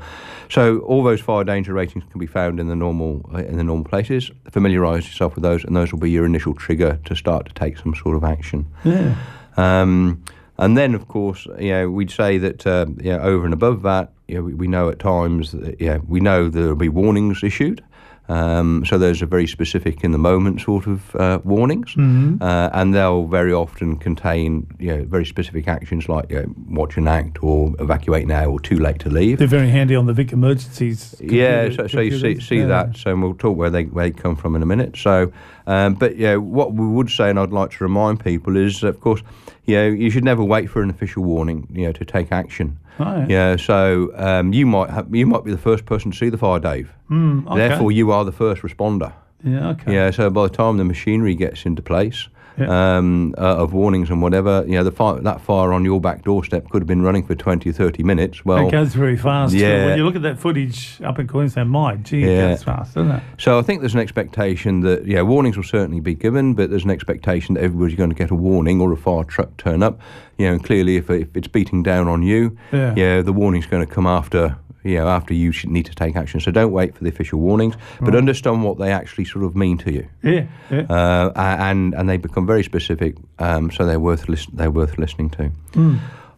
So 0.50 0.80
all 0.80 1.04
those 1.04 1.22
fire 1.22 1.44
danger 1.46 1.74
ratings 1.74 2.04
can 2.12 2.20
be 2.20 2.26
found 2.28 2.60
in 2.60 2.68
the 2.68 2.76
normal 2.76 3.22
in 3.36 3.58
the 3.58 3.64
normal 3.64 3.86
places. 3.86 4.32
Familiarise 4.52 5.06
yourself 5.08 5.36
with 5.36 5.44
those, 5.44 5.64
and 5.64 5.76
those 5.76 5.92
will 5.92 6.00
be 6.00 6.12
your 6.12 6.26
initial 6.26 6.54
trigger 6.54 7.00
to 7.06 7.16
start 7.16 7.46
to 7.48 7.54
take 7.54 7.78
some 7.78 7.96
sort 7.96 8.16
of 8.18 8.24
action. 8.24 8.66
Yeah. 8.84 9.16
Um, 9.58 10.24
and 10.58 10.78
then, 10.78 10.94
of 10.94 11.08
course, 11.08 11.48
you 11.60 11.72
know, 11.72 11.90
we'd 11.90 12.12
say 12.12 12.38
that 12.38 12.68
uh, 12.68 12.86
you 13.02 13.12
know, 13.12 13.20
over 13.20 13.46
and 13.46 13.54
above 13.54 13.82
that, 13.84 14.12
you 14.28 14.36
know, 14.36 14.44
we, 14.44 14.54
we 14.54 14.68
know 14.68 14.90
at 14.90 15.00
times 15.00 15.52
that 15.54 15.80
yeah, 15.82 15.98
we 16.08 16.20
know 16.20 16.50
there 16.50 16.68
will 16.68 16.76
be 16.76 16.90
warnings 16.90 17.44
issued. 17.44 17.84
Um, 18.30 18.86
so 18.86 18.98
those 18.98 19.22
are 19.22 19.26
very 19.26 19.48
specific 19.48 20.04
in 20.04 20.12
the 20.12 20.18
moment 20.18 20.62
sort 20.62 20.88
of 20.88 21.16
uh, 21.16 21.40
warnings, 21.44 21.96
uh, 21.98 22.70
and 22.72 22.94
they'll 22.94 23.26
very 23.28 23.52
often 23.52 23.98
contain 23.98 24.68
you 24.80 24.96
know 24.96 25.04
very 25.04 25.26
specific 25.26 25.68
actions 25.68 26.08
like 26.08 26.30
you 26.30 26.42
know, 26.42 26.56
watch 26.70 26.96
and 26.98 27.10
act 27.10 27.44
or 27.44 27.74
evacuate 27.80 28.28
now 28.28 28.46
or 28.46 28.60
too 28.60 28.78
late 28.78 29.00
to 29.00 29.10
leave. 29.10 29.38
They're 29.40 29.48
very 29.48 29.70
handy 29.70 29.96
on 29.96 30.06
the 30.06 30.14
Vic 30.14 30.32
emergencies. 30.32 31.16
Yeah, 31.20 31.72
so, 31.72 31.88
so 31.88 32.00
you 32.00 32.18
see, 32.18 32.40
see 32.40 32.60
Yeah. 32.60 32.68
that. 32.68 32.98
So 32.98 33.14
we'll 33.16 33.34
talk 33.34 33.58
where 33.58 33.70
they 33.70 33.86
where 33.86 34.10
they 34.10 34.12
come 34.12 34.36
from 34.38 34.56
in 34.56 34.62
a 34.64 34.68
minute. 34.68 34.96
So, 34.96 35.34
um, 35.68 35.96
but 35.96 36.16
yeah, 36.16 36.36
what 36.38 36.74
we 36.74 36.88
would 36.88 37.10
say, 37.10 37.30
and 37.30 37.40
I'd 37.40 37.52
like 37.52 37.72
to 37.72 37.84
remind 37.84 38.24
people 38.24 38.56
is, 38.56 38.82
of 38.84 39.02
course, 39.02 39.22
you 39.66 39.76
know, 39.76 39.88
you 39.88 40.10
should 40.10 40.24
never 40.24 40.44
wait 40.44 40.70
for 40.70 40.82
an 40.82 40.90
official 40.90 41.24
warning, 41.24 41.68
you 41.74 41.86
know, 41.88 41.92
to 41.92 42.06
take 42.06 42.32
action. 42.32 42.78
Right. 43.02 43.30
Yeah, 43.30 43.56
so 43.56 44.12
um, 44.16 44.54
you 44.54 44.66
might 44.66 44.90
have, 44.90 45.14
you 45.16 45.26
might 45.26 45.44
be 45.44 45.52
the 45.52 45.58
first 45.58 45.86
person 45.86 46.12
to 46.12 46.18
see 46.18 46.30
the 46.30 46.38
fire, 46.38 46.60
Dave. 46.60 46.92
Mm, 47.10 47.48
okay. 47.48 47.58
Therefore, 47.58 47.92
you 47.92 48.12
are 48.12 48.24
the 48.24 48.32
first 48.32 48.62
responder. 48.62 49.14
Yeah. 49.44 49.70
Okay. 49.70 49.94
Yeah, 49.94 50.12
so 50.12 50.30
by 50.30 50.44
the 50.44 50.54
time 50.56 50.78
the 50.78 50.86
machinery 50.86 51.36
gets 51.36 51.66
into 51.66 51.82
place 51.82 52.28
Yeah. 52.62 52.98
um, 52.98 53.34
uh, 53.38 53.42
of 53.58 53.74
warnings 53.74 54.10
and 54.10 54.22
whatever, 54.22 54.64
you 54.68 54.74
know, 54.74 54.84
the 54.84 54.92
fire, 54.92 55.20
that 55.22 55.42
fire 55.42 55.74
on 55.74 55.84
your 55.86 56.00
back 56.02 56.24
doorstep 56.24 56.70
could 56.70 56.82
have 56.82 56.88
been 56.88 57.02
running 57.02 57.26
for 57.26 57.36
20 57.36 57.70
or 57.70 57.74
30 57.74 58.04
minutes. 58.04 58.46
Well, 58.46 58.68
it 58.68 58.72
goes 58.72 58.94
very 58.94 59.18
fast. 59.18 59.54
too. 59.54 59.60
yeah. 59.60 59.86
When 59.86 59.98
you 59.98 60.06
look 60.06 60.16
at 60.16 60.22
that 60.24 60.40
footage 60.40 61.00
up 61.04 61.20
in 61.20 61.28
Queensland, 61.28 61.70
my 61.70 61.96
gee, 61.96 62.24
it 62.24 62.28
Yeah. 62.30 62.50
goes 62.50 62.64
fast, 62.64 62.96
doesn't 62.96 63.12
it? 63.12 63.24
So 63.38 63.60
I 63.60 63.62
think 63.62 63.82
there's 63.82 63.94
an 63.94 64.00
expectation 64.00 64.82
that 64.82 65.06
yeah, 65.08 65.22
warnings 65.22 65.58
will 65.58 65.64
certainly 65.64 66.00
be 66.00 66.14
given, 66.16 66.54
but 66.54 66.70
there's 66.70 66.84
an 66.86 66.92
expectation 66.92 67.56
that 67.56 67.64
everybody's 67.64 67.98
going 67.98 68.10
to 68.10 68.16
get 68.16 68.32
a 68.32 68.36
warning 68.36 68.80
or 68.82 68.92
a 68.92 68.98
fire 68.98 69.24
truck 69.24 69.58
turn 69.58 69.84
up. 69.84 70.00
You 70.38 70.48
know, 70.48 70.54
and 70.54 70.64
clearly 70.64 70.96
if, 70.98 71.10
if 71.10 71.36
it's 71.38 71.48
beating 71.48 71.84
down 71.84 72.08
on 72.08 72.24
you, 72.24 72.58
Yeah. 72.72 73.22
the 73.22 73.34
warning's 73.34 73.66
going 73.68 73.86
to 73.86 73.92
come 73.94 74.08
after 74.08 74.58
you 74.84 74.96
know 74.96 75.08
after 75.08 75.34
you 75.34 75.52
should 75.52 75.70
need 75.70 75.86
to 75.86 75.96
take 75.96 76.16
action. 76.16 76.40
So 76.40 76.52
don't 76.52 76.72
wait 76.72 76.96
for 76.96 77.04
the 77.04 77.10
official 77.10 77.40
warnings, 77.40 77.76
but 78.00 78.16
understand 78.16 78.64
what 78.64 78.78
they 78.78 78.92
actually 78.92 79.26
sort 79.26 79.46
of 79.46 79.56
mean 79.56 79.78
to 79.80 79.92
you. 79.92 80.08
Yeah. 80.24 80.46
Yeah. 80.70 80.86
Uh, 80.90 81.32
and 81.36 81.94
and 81.94 82.10
they 82.10 82.18
become 82.18 82.46
very 82.48 82.64
specific, 82.64 83.16
um, 83.40 83.72
so 83.72 83.86
they're 83.86 84.00
worth 84.00 84.28
lis- 84.30 84.48
they're 84.54 84.72
worth 84.72 84.98
listening 84.98 85.30
to. 85.32 85.52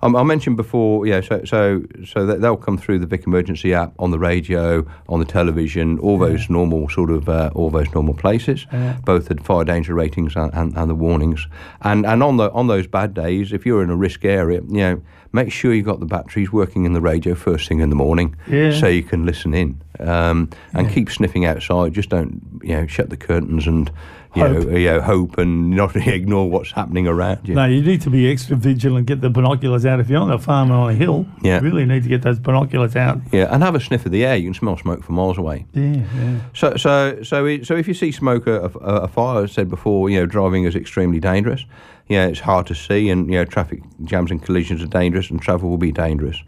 Um, 0.04 0.16
I 0.18 0.24
mentioned 0.24 0.58
before, 0.58 1.08
yeah. 1.08 1.22
So 1.22 1.44
so 1.46 1.82
so 2.06 2.26
that 2.26 2.42
they'll 2.42 2.58
come 2.58 2.78
through 2.78 3.00
the 3.00 3.08
Vic 3.08 3.24
Emergency 3.26 3.74
app 3.74 3.94
on 4.00 4.12
the 4.12 4.20
radio, 4.20 4.86
on 5.08 5.20
the 5.20 5.26
television, 5.26 5.98
all 6.00 6.18
those 6.20 6.50
normal 6.50 6.90
sort 6.90 7.10
of 7.10 7.30
uh, 7.30 7.52
all 7.56 7.70
those 7.70 7.92
normal 7.94 8.14
places, 8.14 8.68
Yeah. 8.72 8.98
both 9.06 9.30
the 9.30 9.36
fire 9.42 9.64
danger 9.64 9.94
ratings 9.96 10.36
and, 10.36 10.54
and, 10.54 10.76
and 10.78 10.90
the 10.90 10.96
warnings. 10.96 11.48
And 11.82 12.06
and 12.06 12.22
on 12.22 12.36
the 12.38 12.52
on 12.52 12.68
those 12.68 12.86
bad 12.86 13.14
days, 13.14 13.54
if 13.54 13.66
you're 13.66 13.82
in 13.82 13.90
a 13.90 13.96
risk 13.96 14.26
area, 14.26 14.60
you 14.68 14.78
know, 14.78 15.02
make 15.32 15.52
sure 15.54 15.74
you've 15.74 15.86
got 15.86 16.00
the 16.02 16.06
batteries 16.06 16.52
working 16.52 16.84
in 16.86 16.92
the 16.94 17.02
radio 17.02 17.34
first 17.34 17.68
thing 17.70 17.80
in 17.80 17.90
the 17.90 17.96
morning, 17.96 18.36
Yeah. 18.48 18.72
so 18.72 18.88
you 18.88 19.04
can 19.04 19.26
listen 19.26 19.54
in. 19.54 19.82
Um, 20.00 20.50
and 20.74 20.90
keep 20.90 21.10
sniffing 21.12 21.46
outside. 21.46 21.94
Just 21.94 22.10
don't 22.10 22.42
you 22.62 22.76
know 22.76 22.88
shut 22.88 23.10
the 23.10 23.18
curtains 23.18 23.68
and 23.68 23.90
you 24.36 24.42
Hope. 24.44 24.68
know, 24.68 24.76
you 24.78 24.86
know 24.88 25.02
hope 25.02 25.38
and 25.38 25.70
not 25.72 25.96
ignore 26.08 26.50
what's 26.50 26.72
happening 26.72 27.06
around 27.08 27.48
you. 27.48 27.54
No, 27.54 27.66
you 27.66 27.82
need 27.84 28.02
to 28.02 28.10
be 28.10 28.32
extra 28.32 28.56
vigilant. 28.56 29.06
Get 29.06 29.22
the 29.22 29.30
binoculars 29.30 29.86
out. 29.86 30.00
If 30.00 30.10
you're 30.10 30.20
on 30.22 30.32
a 30.32 30.40
farm 30.40 30.72
or 30.72 30.76
on 30.76 30.90
a 30.90 30.94
hill, 30.96 31.26
Yeah. 31.42 31.58
you 31.60 31.62
really 31.70 31.86
need 31.86 32.04
to 32.04 32.10
get 32.10 32.24
those 32.24 32.40
binoculars 32.40 32.96
out. 32.96 33.20
Yeah, 33.32 33.48
and 33.54 33.62
have 33.62 33.76
a 33.76 33.80
sniff 33.80 34.06
of 34.08 34.12
the 34.12 34.26
air. 34.26 34.36
You 34.36 34.46
can 34.46 34.54
smell 34.56 34.78
smoke 34.78 35.04
from 35.04 35.16
miles 35.16 35.38
away. 35.38 35.66
Yeah, 35.74 36.04
yeah. 36.16 36.40
So, 36.54 36.76
so, 36.78 37.22
so, 37.22 37.46
it, 37.46 37.68
so 37.68 37.76
if 37.76 37.88
you 37.88 37.94
see 37.94 38.12
smoke 38.12 38.48
of 38.48 38.76
a, 38.78 38.80
a 38.80 39.08
fire, 39.08 39.44
as 39.44 39.52
I 39.52 39.54
said 39.54 39.70
before, 39.70 40.10
you 40.10 40.20
know, 40.20 40.26
driving 40.26 40.64
is 40.64 40.76
extremely 40.76 41.20
dangerous. 41.20 41.64
Yeah, 42.08 42.26
it's 42.26 42.40
hard 42.40 42.66
to 42.68 42.76
see, 42.76 43.10
and 43.10 43.28
you 43.28 43.34
know, 43.40 43.46
traffic 43.46 43.82
jams 44.04 44.30
and 44.32 44.42
collisions 44.44 44.82
are 44.82 44.88
dangerous, 44.88 45.30
and 45.30 45.42
travel 45.42 45.70
will 45.70 45.78
be 45.78 45.92
dangerous. 45.92 46.42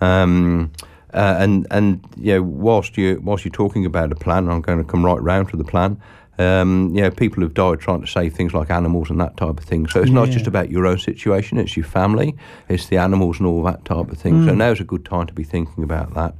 Um, 0.00 0.72
uh, 1.14 1.36
and 1.38 1.66
and 1.70 2.04
you 2.16 2.34
know, 2.34 2.42
whilst 2.42 2.98
you 2.98 3.20
whilst 3.22 3.44
you're 3.44 3.52
talking 3.52 3.86
about 3.86 4.10
a 4.12 4.16
plan, 4.16 4.48
I'm 4.48 4.60
going 4.60 4.78
to 4.78 4.84
come 4.84 5.04
right 5.04 5.22
round 5.22 5.48
to 5.50 5.56
the 5.56 5.64
plan. 5.64 6.00
Um, 6.38 6.90
you 6.94 7.02
know, 7.02 7.10
people 7.10 7.42
have 7.42 7.54
died 7.54 7.80
trying 7.80 8.00
to 8.02 8.06
save 8.06 8.34
things 8.34 8.52
like 8.52 8.70
animals 8.70 9.10
and 9.10 9.18
that 9.20 9.36
type 9.36 9.58
of 9.58 9.64
thing. 9.64 9.86
So 9.88 10.00
it's 10.00 10.10
not 10.10 10.28
Yeah. 10.28 10.34
just 10.34 10.46
about 10.46 10.70
your 10.70 10.86
own 10.86 10.98
situation; 10.98 11.58
it's 11.58 11.76
your 11.76 11.86
family, 11.86 12.36
it's 12.68 12.86
the 12.88 12.98
animals 12.98 13.38
and 13.38 13.46
all 13.46 13.62
that 13.64 13.84
type 13.84 14.10
of 14.10 14.18
thing. 14.18 14.44
So 14.44 14.54
now's 14.54 14.80
a 14.80 14.84
good 14.84 15.04
time 15.04 15.26
to 15.26 15.32
be 15.34 15.44
thinking 15.44 15.82
about 15.82 16.14
that. 16.14 16.34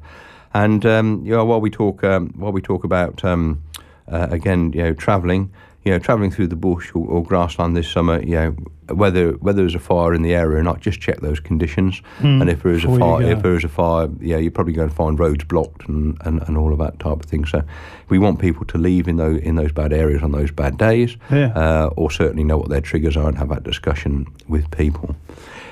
And 0.53 0.85
um, 0.85 1.23
you 1.25 1.33
know, 1.33 1.45
while 1.45 1.61
we 1.61 1.71
talk, 1.71 2.05
um, 2.05 2.33
while 2.37 2.53
we 2.53 2.61
talk 2.61 2.85
about 2.85 3.25
um, 3.25 3.63
uh, 4.11 4.29
again, 4.31 4.73
you 4.75 4.83
know, 4.83 4.93
travelling, 4.95 5.51
you 5.87 5.93
know, 5.93 5.99
travelling 6.01 6.33
through 6.33 6.49
the 6.49 6.57
bush 6.57 6.91
or, 6.95 7.07
or 7.07 7.23
grassland 7.23 7.77
this 7.77 7.89
summer, 7.89 8.21
you 8.21 8.33
know, 8.35 8.57
whether 8.93 9.33
whether 9.35 9.63
there's 9.63 9.75
a 9.77 9.79
fire 9.79 10.13
in 10.13 10.23
the 10.23 10.35
area 10.35 10.59
or 10.59 10.63
not, 10.63 10.81
just 10.81 11.01
check 11.01 11.21
those 11.21 11.39
conditions. 11.41 12.03
and 12.19 12.49
if 12.51 12.63
there 12.65 12.73
is 12.73 12.85
a 12.85 12.99
fire, 12.99 13.23
if 13.23 13.43
there 13.43 13.55
is 13.55 13.63
a 13.65 13.69
fire, 13.69 14.09
yeah, 14.21 14.37
you're 14.37 14.51
probably 14.51 14.73
going 14.73 14.89
to 14.89 14.95
find 14.95 15.19
roads 15.19 15.45
blocked 15.45 15.89
and, 15.89 16.19
and, 16.25 16.43
and 16.43 16.59
all 16.59 16.73
of 16.73 16.79
that 16.81 16.99
type 16.99 17.21
of 17.21 17.25
thing. 17.27 17.45
So 17.47 17.63
we 18.09 18.19
want 18.19 18.41
people 18.41 18.65
to 18.67 18.79
leave 18.79 19.07
in 19.07 19.17
those 19.17 19.41
in 19.41 19.55
those 19.55 19.71
bad 19.73 19.93
areas 19.93 20.23
on 20.25 20.33
those 20.33 20.51
bad 20.51 20.77
days, 20.77 21.17
Yeah. 21.31 21.53
uh, 21.55 21.91
or 21.97 22.11
certainly 22.11 22.43
know 22.45 22.59
what 22.59 22.69
their 22.69 22.81
triggers 22.81 23.17
are 23.17 23.29
and 23.29 23.39
have 23.39 23.49
that 23.51 23.63
discussion 23.63 24.27
with 24.49 24.69
people. 24.73 25.15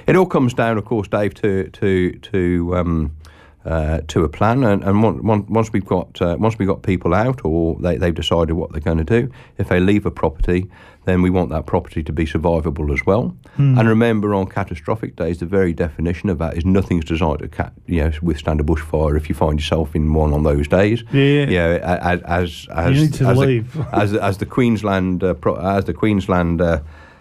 It 0.06 0.14
all 0.16 0.26
comes 0.26 0.54
down, 0.54 0.78
of 0.78 0.84
course, 0.84 1.08
Dave, 1.08 1.34
to 1.42 1.68
to 1.70 2.12
to 2.12 2.76
um, 2.76 3.16
uh, 3.64 4.00
to 4.08 4.24
a 4.24 4.28
plan, 4.28 4.62
and, 4.64 4.82
and 4.84 5.02
once 5.48 5.72
we've 5.72 5.86
got 5.86 6.20
uh, 6.20 6.36
once 6.38 6.58
we've 6.58 6.68
got 6.68 6.82
people 6.82 7.14
out, 7.14 7.40
or 7.44 7.76
they, 7.80 7.96
they've 7.96 8.14
decided 8.14 8.52
what 8.54 8.72
they're 8.72 8.80
going 8.80 8.98
to 8.98 9.04
do, 9.04 9.30
if 9.58 9.68
they 9.68 9.80
leave 9.80 10.04
a 10.04 10.10
property, 10.10 10.68
then 11.06 11.22
we 11.22 11.30
want 11.30 11.48
that 11.50 11.64
property 11.66 12.02
to 12.02 12.12
be 12.12 12.26
survivable 12.26 12.92
as 12.92 13.04
well. 13.06 13.34
And 13.56 13.88
remember, 13.88 14.34
on 14.34 14.46
catastrophic 14.46 15.14
days, 15.16 15.38
the 15.38 15.46
very 15.46 15.72
definition 15.72 16.28
of 16.28 16.38
that 16.38 16.56
is 16.56 16.64
nothing's 16.64 17.04
designed 17.04 17.38
to 17.38 17.48
ca- 17.48 17.70
you 17.86 18.02
know, 18.04 18.10
withstand 18.20 18.60
a 18.60 18.64
bushfire. 18.64 19.16
If 19.16 19.28
you 19.28 19.34
find 19.34 19.58
yourself 19.60 19.94
in 19.94 20.12
one 20.12 20.32
on 20.32 20.42
those 20.42 20.66
days, 20.66 21.04
Yeah. 21.12 21.20
you 21.46 21.58
know, 21.58 21.76
a- 21.82 22.04
as 22.04 22.20
as 22.24 22.66
as, 22.70 23.00
need 23.02 23.14
to 23.14 23.26
as 23.28 23.38
the- 23.38 23.46
leave. 23.46 23.80
as 23.92 24.12
as 24.14 24.38
the 24.38 24.46
Queensland 24.46 25.22
uh, 25.24 25.34
pro- 25.34 25.54
as 25.56 25.84
the 25.84 25.94
Queensland 25.94 26.60
uh, 26.60 26.80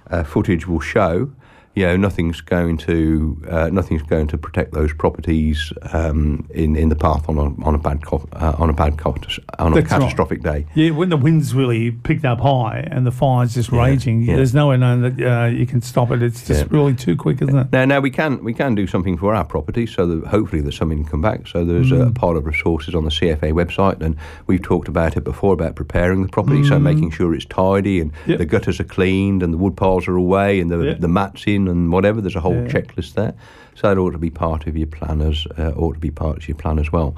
uh, 0.09 0.23
footage 0.23 0.67
will 0.67 0.79
show, 0.81 1.31
you 1.75 1.85
know, 1.85 1.97
nothing's 1.97 2.39
going 2.41 2.77
to 2.77 3.41
uh, 3.49 3.69
nothing's 3.71 4.03
going 4.03 4.27
to 4.27 4.37
protect 4.37 4.73
those 4.73 4.93
properties 4.93 5.73
um, 5.91 6.47
in 6.51 6.75
in 6.75 6.89
the 6.89 6.95
path 6.95 7.27
on 7.27 7.37
a 7.37 7.65
on 7.65 7.73
a 7.73 7.77
bad 7.79 8.05
co- 8.05 8.27
uh, 8.33 8.55
on 8.59 8.69
a 8.69 8.73
bad 8.73 8.97
co- 8.97 9.15
on 9.59 9.71
a 9.71 9.75
That's 9.75 9.91
right. 9.91 9.99
catastrophic 10.01 10.43
day. 10.43 10.67
Yeah, 10.75 10.91
when 10.91 11.09
the 11.09 11.17
wind's 11.17 11.55
really 11.55 11.91
picked 11.91 12.25
up 12.25 12.39
high 12.39 12.87
and 12.91 13.05
the 13.05 13.11
fire's 13.11 13.53
just 13.55 13.71
raging, 13.71 14.21
yeah. 14.23 14.35
there's 14.35 14.53
no 14.53 14.69
way 14.69 14.77
known 14.77 15.01
that 15.01 15.19
uh, 15.21 15.45
you 15.47 15.65
can 15.65 15.81
stop 15.81 16.11
it. 16.11 16.21
It's 16.21 16.45
just 16.45 16.61
Yeah. 16.61 16.67
really 16.69 16.93
too 16.93 17.15
quick, 17.15 17.41
isn't 17.41 17.57
it? 17.57 17.71
Now, 17.71 17.85
now 17.85 17.99
we 17.99 18.11
can 18.11 18.43
we 18.43 18.53
can 18.53 18.75
do 18.75 18.85
something 18.85 19.17
for 19.17 19.33
our 19.33 19.43
property, 19.45 19.85
so 19.87 20.05
that 20.05 20.27
hopefully 20.27 20.61
there's 20.61 20.77
something 20.77 21.03
come 21.05 21.21
back. 21.21 21.47
So 21.47 21.65
there's 21.65 21.91
a 21.91 22.11
pile 22.11 22.37
of 22.37 22.45
resources 22.45 22.93
on 22.93 23.03
the 23.03 23.11
CFA 23.11 23.51
website, 23.51 24.01
and 24.01 24.15
we've 24.47 24.61
talked 24.61 24.87
about 24.87 25.17
it 25.17 25.23
before 25.23 25.53
about 25.53 25.75
preparing 25.75 26.21
the 26.21 26.29
property, 26.29 26.63
so 26.63 26.77
making 26.79 27.09
sure 27.11 27.33
it's 27.33 27.45
tidy 27.45 27.99
and 27.99 28.11
Yep. 28.27 28.37
the 28.37 28.45
gutters 28.45 28.79
are 28.79 28.83
cleaned 28.85 29.41
and 29.43 29.51
the 29.53 29.57
wood 29.57 29.75
piles 29.75 30.07
are 30.07 30.15
away 30.15 30.59
and 30.59 30.69
the 30.69 30.77
Yeah. 30.79 30.93
the 30.93 31.07
mats 31.07 31.45
in 31.47 31.62
and 31.67 31.91
whatever. 31.91 32.22
There's 32.22 32.36
a 32.36 32.39
whole 32.41 32.53
Yeah. 32.55 32.67
checklist 32.67 33.13
there, 33.13 33.34
so 33.75 33.88
that 33.88 33.98
ought 33.98 34.12
to 34.12 34.17
be 34.17 34.29
part 34.29 34.67
of 34.67 34.75
your 34.77 34.88
plan 34.88 35.22
as 35.22 35.46
uh, 35.58 35.72
ought 35.75 35.93
to 35.93 36.00
be 36.00 36.12
part 36.12 36.38
of 36.38 36.48
your 36.48 36.58
plan 36.58 36.79
as 36.79 36.91
well. 36.91 37.15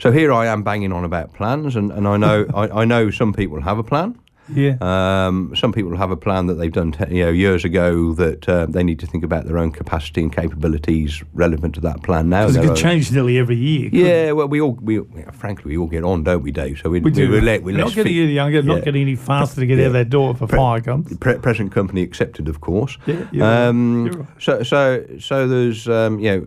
So 0.00 0.10
here 0.10 0.32
I 0.32 0.46
am 0.46 0.62
banging 0.62 0.92
on 0.92 1.04
about 1.04 1.32
plans, 1.34 1.76
and, 1.76 1.92
and 1.92 2.06
I 2.08 2.16
know 2.16 2.46
I, 2.54 2.82
I 2.82 2.84
know 2.84 3.10
some 3.10 3.32
people 3.32 3.60
have 3.60 3.78
a 3.78 3.84
plan. 3.84 4.18
Yeah. 4.48 4.76
Um, 4.80 5.54
some 5.56 5.72
people 5.72 5.96
have 5.96 6.10
a 6.10 6.16
plan 6.16 6.46
that 6.46 6.54
they've 6.54 6.72
done, 6.72 6.94
you 7.10 7.24
know, 7.24 7.30
years 7.30 7.64
ago 7.64 8.12
that 8.14 8.48
uh, 8.48 8.66
they 8.66 8.82
need 8.82 8.98
to 9.00 9.06
think 9.06 9.24
about 9.24 9.44
their 9.46 9.58
own 9.58 9.70
capacity 9.72 10.22
and 10.22 10.34
capabilities 10.34 11.22
relevant 11.32 11.74
to 11.76 11.80
that 11.82 12.02
plan 12.02 12.28
now. 12.28 12.46
Because 12.48 12.56
it 12.56 12.68
could 12.68 12.76
change 12.76 13.10
nearly 13.12 13.38
every 13.38 13.56
year. 13.56 13.88
yeah, 13.92 14.32
well, 14.32 14.48
we 14.48 14.60
all, 14.60 14.72
we, 14.82 15.00
frankly, 15.32 15.70
we 15.70 15.76
all 15.78 15.86
get 15.86 16.04
on, 16.04 16.24
don't 16.24 16.42
we, 16.42 16.50
Dave? 16.50 16.80
So 16.82 16.90
we, 16.90 17.00
We 17.00 17.10
do. 17.10 17.30
we, 17.30 17.40
let, 17.40 17.62
we're 17.62 17.72
We're 17.74 17.78
not 17.84 17.94
getting 17.94 18.12
fit- 18.12 18.22
any 18.24 18.32
younger, 18.32 18.60
Yeah. 18.60 18.74
not 18.74 18.84
getting 18.84 19.02
any 19.02 19.16
faster 19.16 19.60
to 19.60 19.66
get 19.66 19.78
out 19.80 19.86
of 19.86 19.92
that 19.94 20.10
door 20.10 20.32
if 20.32 20.40
a 20.42 20.46
Pre- 20.46 20.56
fire 20.58 20.80
comes. 20.80 21.16
Pre- 21.18 21.38
present 21.38 21.72
company 21.72 22.02
accepted, 22.02 22.48
of 22.48 22.60
course. 22.60 22.98
Yeah, 23.06 23.68
um, 23.68 24.06
right. 24.08 24.26
So, 24.38 24.62
so, 24.62 25.06
so 25.20 25.46
there's, 25.48 25.88
um, 25.88 26.18
you 26.18 26.30
know, 26.30 26.46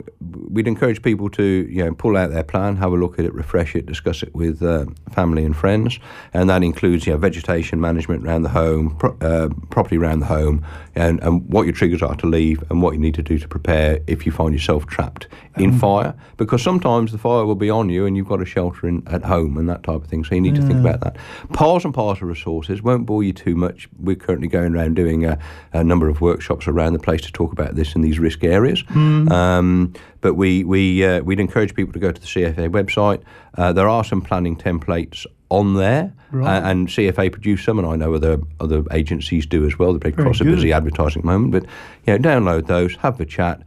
we'd 0.49 0.67
encourage 0.67 1.01
people 1.01 1.29
to, 1.29 1.43
you 1.43 1.83
know, 1.83 1.93
pull 1.93 2.17
out 2.17 2.31
their 2.31 2.43
plan, 2.43 2.75
have 2.77 2.91
a 2.91 2.97
look 2.97 3.19
at 3.19 3.25
it, 3.25 3.33
refresh 3.33 3.75
it, 3.75 3.85
discuss 3.85 4.21
it 4.21 4.33
with 4.35 4.61
uh, 4.61 4.85
family 5.11 5.45
and 5.45 5.55
friends, 5.55 5.99
and 6.33 6.49
that 6.49 6.63
includes, 6.63 7.07
you 7.07 7.13
know, 7.13 7.17
vegetation 7.19 7.79
management 7.85 8.25
around 8.25 8.41
the 8.43 8.49
home, 8.63 8.95
pro- 8.97 9.17
uh, 9.21 9.49
property 9.69 9.97
around 9.97 10.19
the 10.21 10.25
home, 10.37 10.57
and, 10.95 11.15
and 11.25 11.33
what 11.53 11.63
your 11.67 11.73
triggers 11.73 12.01
are 12.01 12.15
to 12.15 12.27
leave, 12.27 12.63
and 12.69 12.81
what 12.81 12.91
you 12.95 12.99
need 12.99 13.15
to 13.15 13.21
do 13.31 13.37
to 13.37 13.47
prepare 13.47 13.99
if 14.07 14.25
you 14.25 14.31
find 14.31 14.51
yourself 14.53 14.81
trapped 14.87 15.27
in 15.57 15.69
Um, 15.71 15.79
fire, 15.79 16.13
because 16.37 16.61
sometimes 16.61 17.11
the 17.11 17.17
fire 17.17 17.45
will 17.45 17.61
be 17.67 17.69
on 17.69 17.89
you, 17.89 18.05
and 18.05 18.17
you've 18.17 18.27
got 18.27 18.41
a 18.41 18.45
shelter 18.45 18.87
in, 18.87 19.03
at 19.07 19.23
home 19.23 19.57
and 19.57 19.67
that 19.69 19.83
type 19.83 20.01
of 20.03 20.07
thing. 20.07 20.23
So 20.25 20.35
you 20.35 20.41
need 20.41 20.55
to 20.55 20.61
think 20.67 20.79
about 20.85 20.99
that. 21.01 21.15
Piles 21.53 21.85
and 21.85 21.93
piles 21.93 22.21
of 22.21 22.27
resources 22.27 22.81
won't 22.81 23.05
bore 23.05 23.23
you 23.23 23.33
too 23.33 23.55
much. 23.55 23.87
We're 23.99 24.15
currently 24.25 24.47
going 24.47 24.75
around 24.75 24.95
doing 24.95 25.25
a, 25.25 25.37
a 25.73 25.83
number 25.83 26.07
of 26.09 26.19
workshops 26.21 26.67
around 26.67 26.93
the 26.93 26.99
place 27.07 27.21
to 27.21 27.31
talk 27.31 27.51
about 27.53 27.75
this 27.75 27.95
in 27.95 28.01
these 28.01 28.19
risk 28.19 28.43
areas. 28.43 28.83
Um, 29.31 29.93
but 30.21 30.33
we 30.33 30.63
we 30.63 31.05
uh, 31.05 31.21
we'd 31.21 31.39
encourage 31.39 31.73
people 31.75 31.93
to 31.93 31.99
go 31.99 32.11
to 32.11 32.19
the 32.19 32.27
CFA 32.27 32.69
website. 32.69 33.21
Uh, 33.57 33.71
there 33.71 33.87
are 33.87 34.03
some 34.03 34.21
planning 34.21 34.55
templates 34.57 35.25
on 35.49 35.75
there, 35.75 36.11
Right. 36.31 36.57
uh, 36.63 36.69
and 36.69 36.87
CFA 36.87 37.31
produce 37.31 37.63
some, 37.63 37.77
and 37.79 37.87
I 37.87 37.95
know 37.95 38.13
other 38.13 38.39
other 38.59 38.83
agencies 38.91 39.45
do 39.45 39.65
as 39.65 39.77
well. 39.79 39.93
The 39.93 39.99
Red 39.99 40.15
Cross 40.17 40.41
are 40.41 40.45
good. 40.45 40.55
busy 40.55 40.73
advertising 40.73 41.19
at 41.21 41.25
the 41.25 41.31
moment, 41.31 41.51
but 41.51 41.65
yeah, 42.07 42.17
download 42.17 42.67
those, 42.67 42.95
have 42.97 43.17
the 43.17 43.25
chat. 43.25 43.61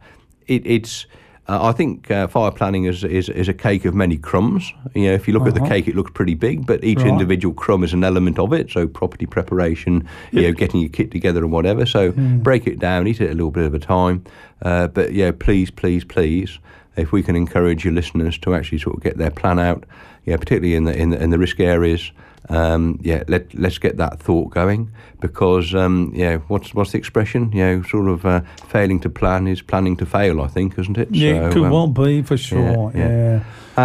It, 0.47 0.65
it's 0.67 1.05
uh, 1.47 1.63
I 1.69 1.71
think 1.71 2.11
uh, 2.11 2.27
fire 2.27 2.51
planning 2.51 2.83
is, 2.85 3.03
is 3.03 3.27
is 3.29 3.47
a 3.47 3.53
cake 3.55 3.85
of 3.85 3.95
many 3.95 4.17
crumbs. 4.17 4.71
You 4.93 5.05
know, 5.07 5.13
if 5.13 5.27
you 5.27 5.33
look 5.33 5.47
at 5.47 5.55
the 5.55 5.61
Uh-huh. 5.61 5.69
cake, 5.69 5.87
it 5.87 5.95
looks 5.95 6.11
pretty 6.11 6.35
big, 6.35 6.65
but 6.67 6.83
each 6.83 6.99
Right. 6.99 7.07
individual 7.07 7.55
crumb 7.55 7.83
is 7.83 7.93
an 7.93 8.03
element 8.03 8.37
of 8.37 8.53
it. 8.53 8.69
So 8.69 8.85
property 8.87 9.25
preparation, 9.25 10.07
you 10.31 10.41
know, 10.43 10.51
getting 10.51 10.81
your 10.81 10.89
kit 10.89 11.09
together 11.11 11.39
and 11.43 11.51
whatever. 11.51 11.85
So 11.87 12.11
break 12.11 12.67
it 12.67 12.77
down, 12.77 13.07
eat 13.07 13.19
it 13.21 13.31
a 13.31 13.33
little 13.33 13.51
bit 13.51 13.63
at 13.65 13.73
a 13.73 13.79
time. 13.79 14.23
Uh, 14.61 14.87
but 14.89 15.13
yeah, 15.13 15.31
please, 15.31 15.71
please, 15.71 16.03
please, 16.03 16.59
if 16.97 17.11
we 17.11 17.23
can 17.23 17.35
encourage 17.35 17.83
your 17.83 17.93
listeners 17.93 18.37
to 18.39 18.53
actually 18.53 18.77
sort 18.79 18.97
of 18.97 19.01
get 19.03 19.17
their 19.17 19.31
plan 19.31 19.57
out, 19.57 19.85
yeah, 20.29 20.37
particularly 20.37 20.75
in 20.75 20.83
the 20.85 20.95
in 20.95 21.09
the, 21.09 21.21
in 21.21 21.29
the 21.31 21.39
risk 21.39 21.59
areas. 21.59 22.11
Um, 22.49 22.99
yeah, 23.03 23.23
let 23.27 23.53
let's 23.53 23.77
get 23.77 23.97
that 23.97 24.19
thought 24.19 24.49
going 24.51 24.91
because 25.19 25.75
um, 25.75 26.11
yeah, 26.15 26.37
what's 26.47 26.73
what's 26.73 26.91
the 26.93 26.97
expression? 26.97 27.51
You 27.51 27.63
know, 27.63 27.83
sort 27.83 28.07
of 28.07 28.25
uh, 28.25 28.41
failing 28.67 28.99
to 29.01 29.09
plan 29.09 29.47
is 29.47 29.61
planning 29.61 29.97
to 29.97 30.05
fail. 30.05 30.41
I 30.41 30.47
think, 30.47 30.79
isn't 30.79 30.97
it? 30.97 31.09
Yeah, 31.11 31.49
So, 31.49 31.53
could 31.53 31.65
um, 31.65 31.71
well 31.71 31.87
be 31.87 32.21
for 32.23 32.37
sure. 32.37 32.91
yeah. 32.95 33.09
Yeah. 33.09 33.43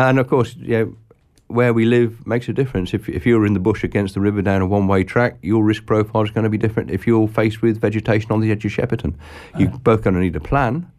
and 0.08 0.18
of 0.18 0.28
course, 0.28 0.56
know, 0.56 0.96
where 1.48 1.72
we 1.72 1.84
live 1.84 2.26
makes 2.26 2.48
a 2.48 2.52
difference. 2.52 2.94
If, 2.94 3.08
if 3.08 3.26
you're 3.26 3.46
in 3.46 3.54
the 3.54 3.60
bush 3.60 3.84
against 3.84 4.14
the 4.14 4.20
river 4.20 4.42
down 4.42 4.62
a 4.62 4.66
one 4.66 4.86
way 4.86 5.04
track, 5.04 5.36
your 5.42 5.64
risk 5.64 5.86
profile 5.86 6.22
is 6.22 6.30
going 6.30 6.44
to 6.44 6.50
be 6.50 6.58
different. 6.58 6.90
If 6.90 7.06
you're 7.06 7.28
faced 7.28 7.62
with 7.62 7.80
vegetation 7.80 8.32
on 8.32 8.40
the 8.40 8.50
edge 8.50 8.64
of 8.64 8.72
Shepparton, 8.72 9.14
you're 9.58 9.70
both 9.70 10.02
going 10.02 10.14
to 10.14 10.20
need 10.20 10.36
a 10.36 10.40
plan. 10.40 10.90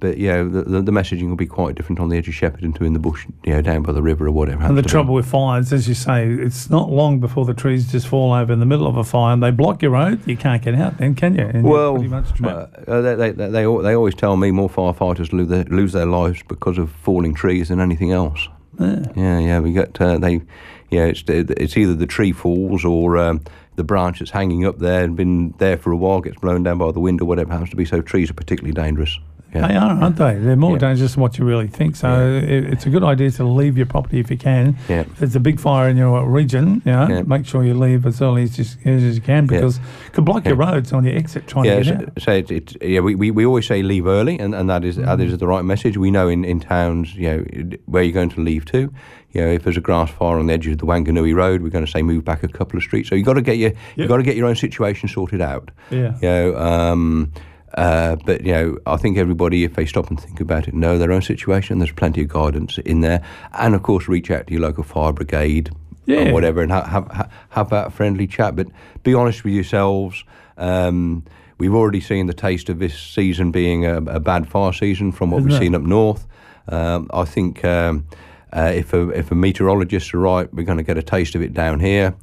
But 0.00 0.18
you 0.18 0.28
know, 0.28 0.48
the, 0.48 0.80
the, 0.82 0.92
messaging 0.92 1.28
will 1.28 1.36
be 1.36 1.46
quite 1.46 1.74
different 1.74 1.98
on 1.98 2.08
the 2.08 2.16
edge 2.16 2.28
of 2.28 2.34
Shepparton 2.34 2.74
to 2.76 2.84
in 2.84 2.92
the 2.92 2.98
bush, 2.98 3.26
you 3.44 3.52
know, 3.52 3.62
down 3.62 3.82
by 3.82 3.92
the 3.92 4.02
river 4.02 4.26
or 4.26 4.30
whatever. 4.30 4.62
And 4.62 4.76
the 4.76 4.82
to 4.82 4.86
be. 4.86 4.90
trouble 4.90 5.14
with 5.14 5.26
fires, 5.26 5.72
as 5.72 5.88
you 5.88 5.94
say, 5.94 6.28
it's 6.28 6.70
not 6.70 6.90
long 6.90 7.18
before 7.18 7.44
the 7.44 7.54
trees 7.54 7.90
just 7.90 8.06
fall 8.06 8.32
over 8.32 8.52
in 8.52 8.60
the 8.60 8.66
middle 8.66 8.86
of 8.86 8.96
a 8.96 9.04
fire 9.04 9.32
and 9.32 9.42
they 9.42 9.50
block 9.50 9.82
your 9.82 9.90
road. 9.92 10.24
You 10.26 10.36
can't 10.36 10.62
get 10.62 10.74
out 10.74 10.98
then, 10.98 11.14
can 11.14 11.34
you? 11.34 11.46
And 11.46 11.64
Well, 11.64 12.00
much 12.02 12.40
uh, 12.42 12.66
they, 12.86 13.14
they, 13.14 13.30
they, 13.32 13.48
they, 13.48 13.62
they 13.62 13.94
always 13.96 14.14
tell 14.14 14.36
me 14.36 14.50
more 14.52 14.70
firefighters 14.70 15.32
lose 15.32 15.48
their, 15.48 15.64
lose 15.64 15.92
their 15.92 16.06
lives 16.06 16.42
because 16.46 16.78
of 16.78 16.90
falling 16.90 17.34
trees 17.34 17.68
than 17.68 17.80
anything 17.80 18.12
else. 18.12 18.48
Yeah. 18.78 19.02
Yeah, 19.16 19.38
yeah, 19.40 19.60
we 19.60 19.72
got 19.72 20.00
uh, 20.00 20.18
they, 20.18 20.42
yeah, 20.90 21.06
it's 21.06 21.24
it's 21.26 21.76
either 21.76 21.94
the 21.94 22.06
tree 22.06 22.32
falls 22.32 22.84
or 22.84 23.18
um, 23.18 23.42
the 23.78 23.84
branch 23.84 24.18
that's 24.18 24.30
hanging 24.30 24.64
up 24.66 24.78
there 24.78 25.04
and 25.04 25.16
been 25.16 25.54
there 25.58 25.78
for 25.78 25.92
a 25.92 25.96
while 25.96 26.20
gets 26.20 26.36
blown 26.38 26.62
down 26.62 26.78
by 26.78 26.92
the 26.92 27.00
wind 27.00 27.20
or 27.20 27.24
whatever 27.24 27.50
happens 27.50 27.70
to 27.70 27.76
be. 27.76 27.84
So 27.84 28.00
trees 28.00 28.30
are 28.30 28.34
particularly 28.34 28.74
dangerous. 28.74 29.18
Yeah. 29.54 29.66
They 29.68 29.76
are, 29.76 29.90
aren't 30.02 30.16
they? 30.16 30.34
They're 30.34 30.56
more 30.56 30.72
Yeah. 30.72 30.78
dangerous 30.88 31.14
than 31.14 31.22
what 31.22 31.38
you 31.38 31.44
really 31.46 31.68
think. 31.68 31.96
So 31.96 32.20
it, 32.36 32.64
it's 32.72 32.84
a 32.84 32.90
good 32.90 33.02
idea 33.02 33.30
to 33.30 33.44
leave 33.44 33.78
your 33.78 33.86
property 33.86 34.20
if 34.20 34.30
you 34.30 34.36
can. 34.36 34.76
Yeah. 34.90 35.00
If 35.00 35.16
there's 35.20 35.36
a 35.36 35.40
big 35.40 35.58
fire 35.58 35.88
in 35.88 35.96
your 35.96 36.28
region, 36.28 36.82
you 36.84 36.92
know, 36.92 37.08
Yeah. 37.08 37.22
make 37.22 37.46
sure 37.46 37.64
you 37.64 37.72
leave 37.72 38.04
as 38.04 38.20
early 38.20 38.42
as 38.42 38.58
you, 38.58 38.64
as 38.92 39.14
you 39.16 39.20
can 39.22 39.46
because 39.46 39.78
it 39.78 40.12
could 40.12 40.26
block 40.26 40.44
your 40.44 40.56
roads 40.56 40.92
on 40.92 41.04
your 41.04 41.16
exit 41.16 41.46
trying 41.46 41.64
Yeah, 41.64 41.78
to 41.78 41.84
get 41.84 41.94
out. 42.02 42.20
so 42.20 42.32
it's, 42.32 42.50
it's 42.50 42.76
yeah. 42.82 43.00
We, 43.00 43.14
we, 43.14 43.30
we 43.30 43.46
always 43.46 43.66
say 43.66 43.82
leave 43.82 44.06
early, 44.06 44.38
and, 44.38 44.54
and 44.54 44.68
that 44.68 44.84
is 44.84 44.96
that 44.96 45.18
is 45.20 45.36
the 45.38 45.46
right 45.46 45.64
message. 45.64 45.96
We 45.96 46.10
know 46.10 46.28
in, 46.28 46.44
in 46.44 46.60
towns, 46.60 47.14
you 47.14 47.28
know, 47.28 47.44
where 47.86 48.02
you're 48.02 48.12
going 48.12 48.30
to 48.30 48.40
leave 48.42 48.66
to. 48.66 48.92
You 49.32 49.42
know, 49.42 49.48
if 49.48 49.62
there's 49.64 49.76
a 49.76 49.80
grass 49.82 50.10
fire 50.10 50.38
on 50.38 50.46
the 50.46 50.52
edge 50.54 50.66
of 50.66 50.78
the 50.78 50.86
Wanganui 50.86 51.34
Road, 51.34 51.62
we're 51.62 51.68
going 51.70 51.84
to 51.84 51.90
say 51.90 52.02
move 52.02 52.24
back 52.24 52.42
a 52.42 52.48
couple 52.48 52.76
of 52.76 52.82
streets. 52.82 53.08
So 53.08 53.14
you 53.14 53.22
got 53.24 53.34
to 53.34 53.42
get 53.42 53.56
your 53.56 53.70
you 53.70 53.76
Yep. 53.96 54.08
got 54.08 54.16
to 54.18 54.22
get 54.22 54.36
your 54.36 54.46
own 54.46 54.56
situation 54.56 55.08
sorted 55.08 55.40
out. 55.40 55.70
Yeah. 55.90 56.16
You 56.20 56.28
know, 56.28 56.56
um, 56.58 57.32
uh, 57.74 58.16
but 58.24 58.44
you 58.44 58.52
know, 58.52 58.78
I 58.86 58.96
think 58.96 59.18
everybody, 59.18 59.64
if 59.64 59.74
they 59.74 59.86
stop 59.86 60.08
and 60.08 60.18
think 60.20 60.40
about 60.40 60.68
it, 60.68 60.74
know 60.74 60.98
their 60.98 61.12
own 61.12 61.22
situation. 61.22 61.78
There's 61.78 61.92
plenty 61.92 62.22
of 62.22 62.28
guidance 62.28 62.78
in 62.78 63.00
there, 63.00 63.22
and 63.52 63.74
of 63.74 63.82
course, 63.82 64.08
reach 64.08 64.30
out 64.30 64.46
to 64.46 64.52
your 64.52 64.62
local 64.62 64.84
fire 64.84 65.12
brigade 65.12 65.70
Yeah. 66.06 66.30
or 66.30 66.32
whatever, 66.32 66.62
and 66.62 66.72
ha- 66.72 66.84
have 66.86 67.06
ha- 67.08 67.28
have 67.50 67.70
that 67.70 67.92
friendly 67.92 68.26
chat. 68.26 68.56
But 68.56 68.68
be 69.02 69.14
honest 69.14 69.44
with 69.44 69.52
yourselves. 69.54 70.24
Um, 70.56 71.24
we've 71.58 71.74
already 71.74 72.00
seen 72.00 72.26
the 72.26 72.34
taste 72.34 72.68
of 72.68 72.78
this 72.78 72.98
season 72.98 73.50
being 73.52 73.84
a, 73.84 73.96
a 73.98 74.20
bad 74.20 74.48
fire 74.48 74.72
season 74.72 75.12
from 75.12 75.30
what 75.30 75.38
Isn't 75.38 75.48
we've 75.50 75.56
it? 75.60 75.64
seen 75.64 75.74
up 75.74 75.82
north. 75.82 76.26
Um, 76.68 77.08
I 77.12 77.24
think. 77.24 77.64
Um, 77.64 78.06
uh, 78.52 78.72
if 78.74 78.92
a 78.94 79.10
if 79.10 79.30
a 79.30 79.34
meteorologist 79.34 80.14
are 80.14 80.18
right, 80.18 80.52
we're 80.54 80.64
going 80.64 80.78
to 80.78 80.84
get 80.84 80.96
a 80.96 81.02
taste 81.02 81.34
of 81.34 81.42
it 81.42 81.52
down 81.54 81.80
here. 81.80 82.14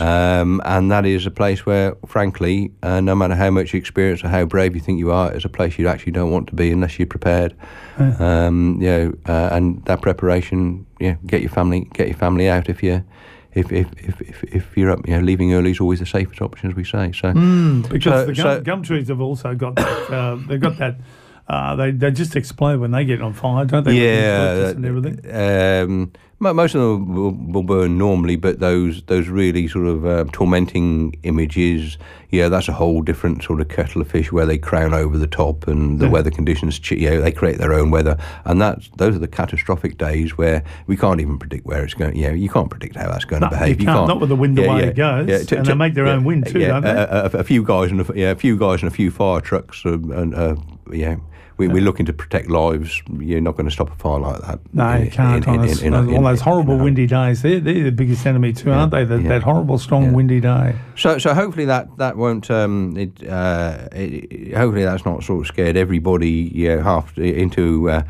Um, 0.00 0.60
and 0.64 0.90
that 0.90 1.04
is 1.06 1.26
a 1.26 1.30
place 1.30 1.66
where, 1.66 1.94
frankly, 2.06 2.72
uh, 2.82 3.00
no 3.00 3.14
matter 3.14 3.34
how 3.34 3.50
much 3.50 3.74
experience 3.74 4.24
or 4.24 4.28
how 4.28 4.44
brave 4.46 4.74
you 4.74 4.80
think 4.80 4.98
you 4.98 5.10
are, 5.12 5.32
it's 5.32 5.44
a 5.44 5.48
place 5.48 5.78
you 5.78 5.88
actually 5.88 6.12
don't 6.12 6.30
want 6.30 6.46
to 6.48 6.54
be 6.54 6.70
unless 6.70 6.98
you're 6.98 7.06
prepared. 7.06 7.54
Um, 7.98 8.78
you 8.80 8.88
know, 8.88 9.12
uh, 9.26 9.50
and 9.52 9.84
that 9.84 10.02
preparation, 10.02 10.86
yeah, 11.00 11.16
get 11.26 11.40
your 11.42 11.50
family, 11.50 11.88
get 11.92 12.08
your 12.08 12.16
family 12.16 12.48
out 12.48 12.68
if 12.68 12.82
you. 12.82 13.04
If, 13.52 13.70
if, 13.70 13.86
if, 14.02 14.20
if, 14.20 14.42
if 14.52 14.76
you're 14.76 14.90
up, 14.90 15.06
you 15.06 15.14
know, 15.14 15.20
leaving 15.22 15.54
early 15.54 15.70
is 15.70 15.78
always 15.78 16.00
the 16.00 16.06
safest 16.06 16.42
option, 16.42 16.70
as 16.70 16.74
we 16.74 16.82
say. 16.82 17.12
So, 17.12 17.32
Mm, 17.32 17.88
because 17.88 18.22
So- 18.22 18.26
the 18.26 18.32
gum, 18.32 18.42
so- 18.42 18.60
gum 18.62 18.82
trees 18.82 19.06
have 19.08 19.20
also 19.20 19.54
got 19.54 19.76
that, 19.76 20.10
uh, 20.10 20.36
they've 20.48 20.60
got 20.60 20.76
that. 20.78 20.96
Uh, 21.46 21.76
they 21.76 21.90
they 21.90 22.10
just 22.10 22.36
explode 22.36 22.80
when 22.80 22.90
they 22.92 23.04
get 23.04 23.20
on 23.20 23.32
fire, 23.34 23.64
don't 23.66 23.84
they? 23.84 23.94
yeah, 23.94 24.68
and 24.70 24.84
everything. 24.86 25.20
Um, 25.34 26.12
most 26.40 26.74
of 26.74 26.80
them 26.80 27.14
will, 27.14 27.30
will 27.32 27.62
burn 27.62 27.96
normally, 27.98 28.36
but 28.36 28.60
those 28.60 29.02
those 29.04 29.28
really 29.28 29.68
sort 29.68 29.86
of 29.86 30.06
uh, 30.06 30.24
tormenting 30.32 31.14
images, 31.22 31.96
yeah, 32.30 32.48
that's 32.48 32.68
a 32.68 32.72
whole 32.72 33.02
different 33.02 33.42
sort 33.42 33.60
of 33.60 33.68
kettle 33.68 34.00
of 34.00 34.08
fish 34.10 34.32
where 34.32 34.44
they 34.46 34.56
crown 34.58 34.94
over 34.94 35.16
the 35.18 35.26
top 35.26 35.68
and 35.68 36.00
the 36.00 36.06
Yeah. 36.06 36.10
weather 36.12 36.30
conditions, 36.30 36.80
you 36.90 37.08
know, 37.10 37.20
they 37.20 37.30
create 37.32 37.58
their 37.58 37.74
own 37.74 37.90
weather, 37.90 38.16
and 38.46 38.60
that's 38.60 38.88
those 38.96 39.14
are 39.14 39.18
the 39.20 39.28
catastrophic 39.28 39.98
days 39.98 40.36
where 40.38 40.62
we 40.86 40.96
can't 40.96 41.20
even 41.20 41.38
predict 41.38 41.66
where 41.66 41.84
it's 41.84 41.94
going. 41.94 42.16
You 42.16 42.28
know, 42.28 42.34
you 42.34 42.48
can't 42.48 42.70
predict 42.70 42.96
how 42.96 43.08
that's 43.08 43.26
going 43.26 43.40
No, 43.40 43.48
to 43.50 43.54
behave. 43.54 43.80
you 43.80 43.86
can't, 43.86 44.08
not 44.08 44.18
with 44.20 44.30
the 44.30 44.36
wind 44.36 44.56
the 44.56 44.62
way 44.68 44.84
it 44.84 44.96
goes, 44.96 45.26
t- 45.46 45.56
and 45.56 45.64
t- 45.66 45.72
they 45.72 45.76
make 45.76 45.92
their 45.94 46.06
own 46.06 46.24
wind 46.24 46.46
too, 46.46 46.60
yeah, 46.60 46.68
don't 46.68 46.82
they? 46.84 46.90
A, 46.90 47.24
a, 47.24 47.38
a 47.40 47.44
few 47.44 47.62
guys 47.62 47.90
and 47.90 48.00
a, 48.00 48.12
yeah, 48.18 48.30
a 48.30 48.36
few 48.36 48.56
guys 48.58 48.82
and 48.82 48.90
a 48.90 48.94
few 48.94 49.10
fire 49.10 49.40
trucks, 49.42 49.84
um, 49.84 50.10
and 50.10 50.34
uh, 50.34 50.56
yeah. 50.90 51.16
We, 51.56 51.68
We're 51.68 51.82
looking 51.82 52.04
to 52.06 52.12
protect 52.12 52.50
lives. 52.50 53.00
You're 53.18 53.40
not 53.40 53.56
going 53.56 53.66
to 53.66 53.70
stop 53.70 53.88
a 53.90 53.94
fire 53.94 54.18
like 54.18 54.40
that. 54.40 54.58
No, 54.74 54.88
in- 54.90 55.04
you 55.04 55.10
can't. 55.10 55.44
in- 55.44 55.48
on 55.50 55.54
in- 55.60 55.66
those, 55.66 55.82
in- 55.82 55.94
in- 55.94 56.22
those 56.24 56.40
horrible 56.40 56.74
in 56.74 56.82
windy 56.82 57.06
days, 57.06 57.42
they're, 57.42 57.60
they're 57.60 57.84
the 57.84 57.92
biggest 57.92 58.26
enemy 58.26 58.52
too, 58.52 58.72
aren't 58.72 58.90
they? 58.90 59.04
That, 59.04 59.22
yeah. 59.22 59.28
that 59.28 59.42
horrible, 59.44 59.78
strong, 59.78 60.04
Yeah. 60.06 60.10
windy 60.12 60.40
day. 60.40 60.74
So, 60.96 61.18
so 61.18 61.32
hopefully 61.32 61.66
that 61.66 61.96
that 61.98 62.16
won't. 62.16 62.50
Um, 62.50 62.96
it, 62.96 63.28
uh, 63.28 63.86
it, 63.92 64.54
hopefully 64.56 64.84
that's 64.84 65.04
not 65.04 65.22
sort 65.22 65.42
of 65.42 65.46
scared 65.46 65.76
everybody. 65.76 66.50
Yeah, 66.52 66.82
half 66.82 67.16
into 67.18 67.88
uh, 67.88 68.02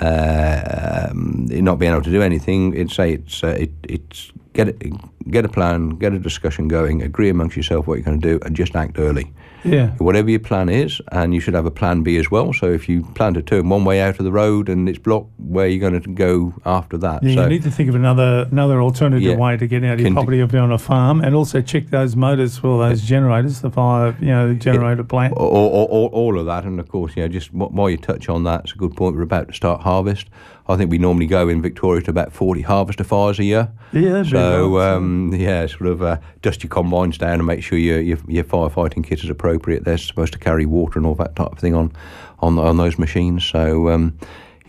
uh, 0.00 1.08
um, 1.10 1.46
not 1.50 1.78
being 1.78 1.92
able 1.92 2.02
to 2.02 2.10
do 2.10 2.22
anything. 2.22 2.74
It's 2.74 2.94
say 2.94 3.12
it's 3.12 3.44
uh, 3.44 3.48
it, 3.48 3.72
it's 3.82 4.32
get 4.56 4.68
it, 4.68 5.30
get 5.30 5.44
a 5.44 5.48
plan, 5.48 5.90
get 5.90 6.12
a 6.14 6.18
discussion 6.18 6.66
going, 6.68 7.02
agree 7.02 7.28
amongst 7.28 7.56
yourself 7.56 7.86
what 7.86 7.94
you're 7.94 8.04
going 8.04 8.20
to 8.20 8.28
do, 8.38 8.40
and 8.44 8.56
just 8.56 8.74
act 8.74 8.98
early. 8.98 9.32
Yeah. 9.64 9.90
Whatever 9.98 10.30
your 10.30 10.40
plan 10.40 10.68
is, 10.68 11.00
and 11.10 11.34
you 11.34 11.40
should 11.40 11.54
have 11.54 11.66
a 11.66 11.70
plan 11.72 12.02
B 12.02 12.16
as 12.18 12.30
well. 12.30 12.52
So 12.52 12.70
if 12.70 12.88
you 12.88 13.02
plan 13.14 13.34
to 13.34 13.42
turn 13.42 13.68
one 13.68 13.84
way 13.84 14.00
out 14.00 14.18
of 14.18 14.24
the 14.24 14.30
road 14.30 14.68
and 14.68 14.88
it's 14.88 14.98
blocked, 14.98 15.30
where 15.38 15.66
you're 15.66 15.90
going 15.90 16.00
to 16.00 16.08
go 16.08 16.54
after 16.64 16.96
that. 16.98 17.22
Yeah, 17.24 17.34
so, 17.34 17.42
you 17.42 17.48
need 17.48 17.62
to 17.64 17.70
think 17.70 17.88
of 17.88 17.94
another 17.96 18.46
another 18.52 18.80
alternative 18.80 19.22
Yeah. 19.22 19.36
way 19.36 19.56
to 19.56 19.66
get 19.66 19.82
out 19.84 19.94
of 19.94 20.00
your 20.00 20.12
property 20.12 20.40
if 20.40 20.52
you're 20.52 20.62
on 20.62 20.72
a 20.72 20.78
farm, 20.78 21.20
and 21.20 21.34
also 21.34 21.60
check 21.60 21.88
those 21.90 22.14
motors 22.14 22.56
for 22.58 22.86
those 22.86 23.02
generators, 23.02 23.60
the 23.60 23.70
fire, 23.70 24.16
you 24.20 24.28
know, 24.28 24.48
the 24.48 24.54
generator 24.54 25.02
plant. 25.04 25.34
all, 25.34 25.48
all, 25.48 25.84
all, 25.90 26.06
all 26.12 26.38
of 26.38 26.46
that, 26.46 26.64
and 26.64 26.78
of 26.78 26.88
course, 26.88 27.16
you 27.16 27.22
know, 27.22 27.28
just 27.28 27.52
while 27.52 27.90
you 27.90 27.96
touch 27.96 28.28
on 28.28 28.44
that, 28.44 28.60
it's 28.64 28.72
a 28.72 28.76
good 28.76 28.94
point. 28.96 29.16
We're 29.16 29.22
about 29.22 29.48
to 29.48 29.54
start 29.54 29.80
harvest. 29.82 30.28
I 30.68 30.76
think 30.76 30.90
we 30.90 30.98
normally 30.98 31.26
go 31.26 31.48
in 31.48 31.62
Victoria 31.62 32.02
to 32.02 32.10
about 32.10 32.32
40 32.32 32.62
harvester 32.62 33.04
fires 33.04 33.38
a 33.38 33.44
year. 33.44 33.68
Yeah, 33.92 34.24
So 34.24 34.45
So 34.52 34.80
um, 34.80 35.34
yeah, 35.34 35.66
sort 35.66 35.86
of 35.86 36.02
uh, 36.02 36.18
dust 36.42 36.62
your 36.62 36.70
combines 36.70 37.18
down 37.18 37.34
and 37.34 37.46
make 37.46 37.62
sure 37.62 37.78
your, 37.78 38.00
your 38.00 38.18
your 38.28 38.44
firefighting 38.44 39.04
kit 39.04 39.22
is 39.22 39.30
appropriate. 39.30 39.84
They're 39.84 39.98
supposed 39.98 40.32
to 40.34 40.38
carry 40.38 40.66
water 40.66 40.98
and 40.98 41.06
all 41.06 41.14
that 41.16 41.36
type 41.36 41.52
of 41.52 41.58
thing 41.58 41.74
on 41.74 41.92
on 42.40 42.58
on 42.58 42.76
those 42.76 42.98
machines. 42.98 43.44
So 43.44 43.88
um, 43.90 44.18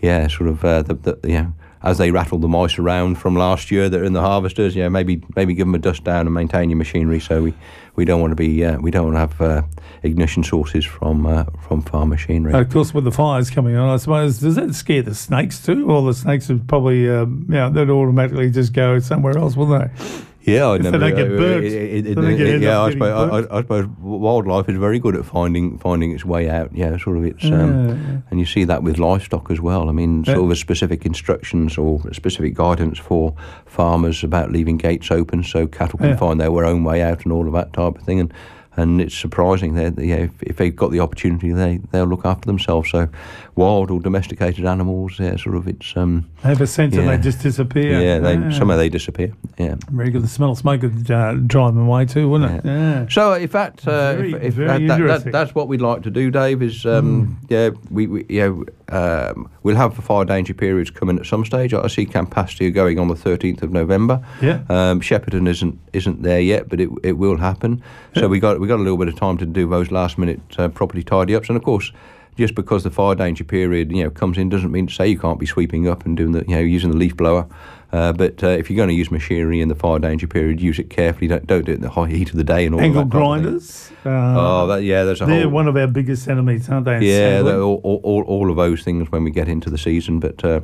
yeah, 0.00 0.28
sort 0.28 0.48
of 0.48 0.64
uh, 0.64 0.82
the, 0.82 0.94
the 0.94 1.18
yeah 1.24 1.48
as 1.82 1.98
they 1.98 2.10
rattle 2.10 2.38
the 2.38 2.48
mice 2.48 2.78
around 2.78 3.16
from 3.16 3.36
last 3.36 3.70
year 3.70 3.88
that 3.88 4.00
are 4.00 4.04
in 4.04 4.12
the 4.12 4.20
harvesters, 4.20 4.74
yeah, 4.74 4.88
maybe 4.88 5.22
maybe 5.36 5.54
give 5.54 5.66
them 5.66 5.74
a 5.74 5.78
dust 5.78 6.04
down 6.04 6.26
and 6.26 6.34
maintain 6.34 6.70
your 6.70 6.76
machinery. 6.76 7.20
So 7.20 7.42
we, 7.42 7.54
we 7.96 8.04
don't 8.04 8.20
want 8.20 8.32
to 8.32 8.36
be 8.36 8.64
uh, 8.64 8.78
we 8.78 8.90
don't 8.90 9.12
want 9.12 9.14
to 9.14 9.20
have 9.20 9.40
uh, 9.40 9.62
ignition 10.02 10.42
sources 10.42 10.84
from 10.84 11.26
uh, 11.26 11.44
from 11.60 11.82
farm 11.82 12.08
machinery. 12.08 12.52
of 12.52 12.70
course, 12.70 12.92
with 12.92 13.04
the 13.04 13.12
fires 13.12 13.50
coming 13.50 13.76
on, 13.76 13.88
I 13.88 13.96
suppose 13.96 14.40
does 14.40 14.56
that 14.56 14.74
scare 14.74 15.02
the 15.02 15.14
snakes 15.14 15.64
too? 15.64 15.86
Well, 15.86 16.04
the 16.04 16.14
snakes 16.14 16.48
would 16.48 16.68
probably, 16.68 17.08
um, 17.08 17.46
yeah, 17.48 17.68
they'd 17.68 17.90
automatically 17.90 18.50
just 18.50 18.72
go 18.72 18.98
somewhere 18.98 19.36
else, 19.38 19.56
wouldn't 19.56 19.94
they? 19.94 20.24
Yeah, 20.48 20.66
I 20.68 20.74
If 20.76 20.82
they 20.82 21.10
get 21.12 21.30
it- 21.30 22.06
it- 22.06 22.18
it- 22.18 22.62
yeah, 22.62 22.80
I 22.80 22.90
suppose. 22.90 23.46
I, 23.50 23.58
I 23.58 23.60
suppose 23.62 23.86
wildlife 24.00 24.68
is 24.68 24.76
very 24.78 24.98
good 24.98 25.14
at 25.16 25.24
finding 25.24 25.78
finding 25.78 26.12
its 26.12 26.24
way 26.24 26.48
out. 26.48 26.70
Yeah, 26.74 26.96
sort 26.98 27.18
of 27.18 27.24
it's, 27.24 27.44
um, 27.44 27.52
Yeah. 27.88 27.94
and 28.30 28.40
you 28.40 28.46
see 28.46 28.64
that 28.64 28.82
with 28.82 28.98
livestock 28.98 29.50
as 29.50 29.60
well. 29.60 29.88
I 29.88 29.92
mean, 29.92 30.24
sort 30.24 30.50
of 30.50 30.58
specific 30.58 31.04
instructions 31.06 31.76
or 31.78 32.00
specific 32.12 32.54
guidance 32.54 32.98
for 32.98 33.34
farmers 33.66 34.24
about 34.24 34.50
leaving 34.52 34.76
gates 34.76 35.10
open 35.10 35.42
so 35.42 35.66
cattle 35.66 35.98
can 35.98 36.16
find 36.16 36.40
their 36.40 36.50
own 36.64 36.84
way 36.84 37.02
out 37.02 37.24
and 37.24 37.32
all 37.32 37.46
of 37.46 37.52
that 37.54 37.72
type 37.72 37.96
of 37.98 38.02
thing. 38.02 38.20
And 38.20 38.32
and 38.76 39.00
it's 39.00 39.14
surprising 39.16 39.74
that 39.74 39.98
yeah, 39.98 40.16
if, 40.16 40.30
if 40.40 40.56
they've 40.56 40.76
got 40.76 40.92
the 40.92 41.00
opportunity, 41.00 41.50
they 41.52 41.80
they'll 41.90 42.04
look 42.06 42.24
after 42.24 42.46
themselves. 42.46 42.88
So 42.90 43.08
wild 43.58 43.90
or 43.90 44.00
domesticated 44.00 44.64
animals, 44.64 45.18
yeah, 45.18 45.36
sort 45.36 45.56
of 45.56 45.66
it's 45.66 45.96
um, 45.96 46.24
They 46.42 46.50
have 46.50 46.60
a 46.60 46.66
sense 46.66 46.94
and 46.96 47.04
Yeah. 47.04 47.16
they 47.16 47.22
just 47.22 47.42
disappear. 47.42 48.00
yeah, 48.00 48.18
they 48.20 48.34
somehow 48.56 48.76
they 48.76 48.88
disappear. 48.88 49.32
Yeah. 49.58 49.74
Very 49.90 50.10
good. 50.10 50.22
The 50.22 50.28
smell 50.28 50.52
of 50.52 50.58
smoke 50.58 50.82
would 50.82 51.10
uh, 51.10 51.34
drive 51.34 51.74
them 51.74 51.86
away 51.88 52.04
too, 52.06 52.28
wouldn't 52.28 52.52
it? 52.58 52.64
Yeah. 52.64 53.06
So 53.08 53.32
if 53.32 53.52
that, 53.52 53.86
uh, 53.86 54.14
Very- 54.14 54.32
if, 54.34 54.42
if 54.42 54.54
very 54.54 54.86
that, 54.86 54.98
that, 54.98 55.24
that. 55.24 55.32
That's 55.32 55.54
what 55.54 55.66
we'd 55.68 55.80
like 55.80 56.02
to 56.04 56.10
do, 56.10 56.30
Dave, 56.30 56.62
is 56.62 56.86
um, 56.86 57.36
yeah, 57.48 57.70
we, 57.90 58.06
we 58.06 58.24
yeah, 58.28 58.52
um, 58.90 59.50
we'll 59.64 59.76
have 59.76 59.96
the 59.96 60.02
fire 60.02 60.24
danger 60.24 60.54
periods 60.54 60.90
coming 60.90 61.18
at 61.18 61.26
some 61.26 61.44
stage. 61.44 61.74
I 61.74 61.88
see 61.88 62.06
Campaspe 62.06 62.72
going 62.72 62.98
on 62.98 63.08
the 63.08 63.14
13th 63.14 63.62
of 63.62 63.72
November. 63.72 64.24
Yeah. 64.40 64.60
Um, 64.70 65.00
Shepparton 65.00 65.48
isn't 65.48 65.78
isn't 65.92 66.22
there 66.22 66.40
yet, 66.40 66.68
but 66.68 66.80
it 66.80 66.88
it 67.02 67.12
will 67.18 67.36
happen. 67.38 67.82
So 68.14 68.28
we 68.28 68.38
got 68.40 68.60
we 68.60 68.68
got 68.68 68.78
a 68.78 68.82
little 68.82 68.96
bit 68.96 69.08
of 69.08 69.16
time 69.16 69.36
to 69.38 69.46
do 69.46 69.68
those 69.68 69.90
last 69.90 70.16
minute 70.16 70.40
uh, 70.58 70.68
property 70.68 71.02
tidy 71.02 71.34
ups, 71.34 71.48
and 71.48 71.56
of 71.56 71.64
course. 71.64 71.92
Just 72.38 72.54
because 72.54 72.84
the 72.84 72.90
fire 72.90 73.14
danger 73.16 73.42
period, 73.44 73.90
you 73.90 74.04
know, 74.04 74.10
comes 74.10 74.38
in 74.38 74.48
doesn't 74.48 74.70
mean 74.70 74.86
to 74.86 74.94
say 74.94 75.08
you 75.08 75.18
can't 75.18 75.40
be 75.40 75.46
sweeping 75.46 75.88
up 75.88 76.06
and 76.06 76.16
doing 76.16 76.32
the, 76.32 76.44
you 76.46 76.54
know, 76.54 76.60
using 76.60 76.90
the 76.90 76.96
leaf 76.96 77.16
blower. 77.16 77.46
Uh, 77.90 78.12
but 78.12 78.44
uh, 78.44 78.48
if 78.48 78.70
you're 78.70 78.76
going 78.76 78.88
to 78.90 78.94
use 78.94 79.10
machinery 79.10 79.60
in 79.60 79.68
the 79.68 79.74
fire 79.74 79.98
danger 79.98 80.26
period, 80.26 80.60
use 80.60 80.78
it 80.78 80.88
carefully. 80.88 81.26
Don't 81.26 81.46
don't 81.46 81.64
do 81.66 81.72
it 81.72 81.76
in 81.76 81.80
the 81.80 81.90
high 81.90 82.06
heat 82.08 82.30
of 82.30 82.36
the 82.36 82.44
day 82.44 82.64
and 82.66 82.74
all 82.74 82.80
Angle 82.80 83.04
that. 83.04 83.10
type 83.10 83.20
of 83.22 83.34
thing. 83.34 83.42
grinders. 83.42 83.90
Uh, 84.04 84.34
Oh, 84.38 84.66
that, 84.68 84.82
yeah, 84.84 85.04
there's 85.04 85.20
a 85.20 85.26
they're 85.26 85.42
whole. 85.42 85.50
one 85.50 85.66
of 85.68 85.76
our 85.76 85.86
biggest 85.88 86.28
enemies, 86.28 86.68
aren't 86.68 86.84
they? 86.84 87.00
yeah, 87.00 87.40
all, 87.42 87.80
all, 87.82 88.00
all, 88.04 88.22
all 88.22 88.50
of 88.50 88.56
those 88.56 88.82
things 88.84 89.10
when 89.10 89.24
we 89.24 89.30
get 89.30 89.48
into 89.48 89.68
the 89.70 89.78
season, 89.78 90.20
but 90.20 90.44
uh, 90.44 90.60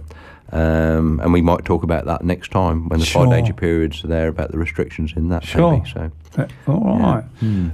um, 0.55 1.21
and 1.23 1.33
we 1.33 1.43
might 1.43 1.65
talk 1.65 1.83
about 1.83 2.07
that 2.07 2.25
next 2.25 2.51
time 2.53 2.89
when 2.89 3.01
the 3.01 3.07
Sure. 3.07 3.27
fire 3.27 3.37
danger 3.37 3.53
periods 3.53 4.05
are 4.05 4.09
there 4.09 4.29
about 4.29 4.53
the 4.53 4.59
restrictions 4.59 5.13
in 5.17 5.29
that. 5.29 5.45
Sure. 5.45 5.73
maybe, 5.73 5.89
so 5.91 6.11
All 6.69 6.99
right. 6.99 7.25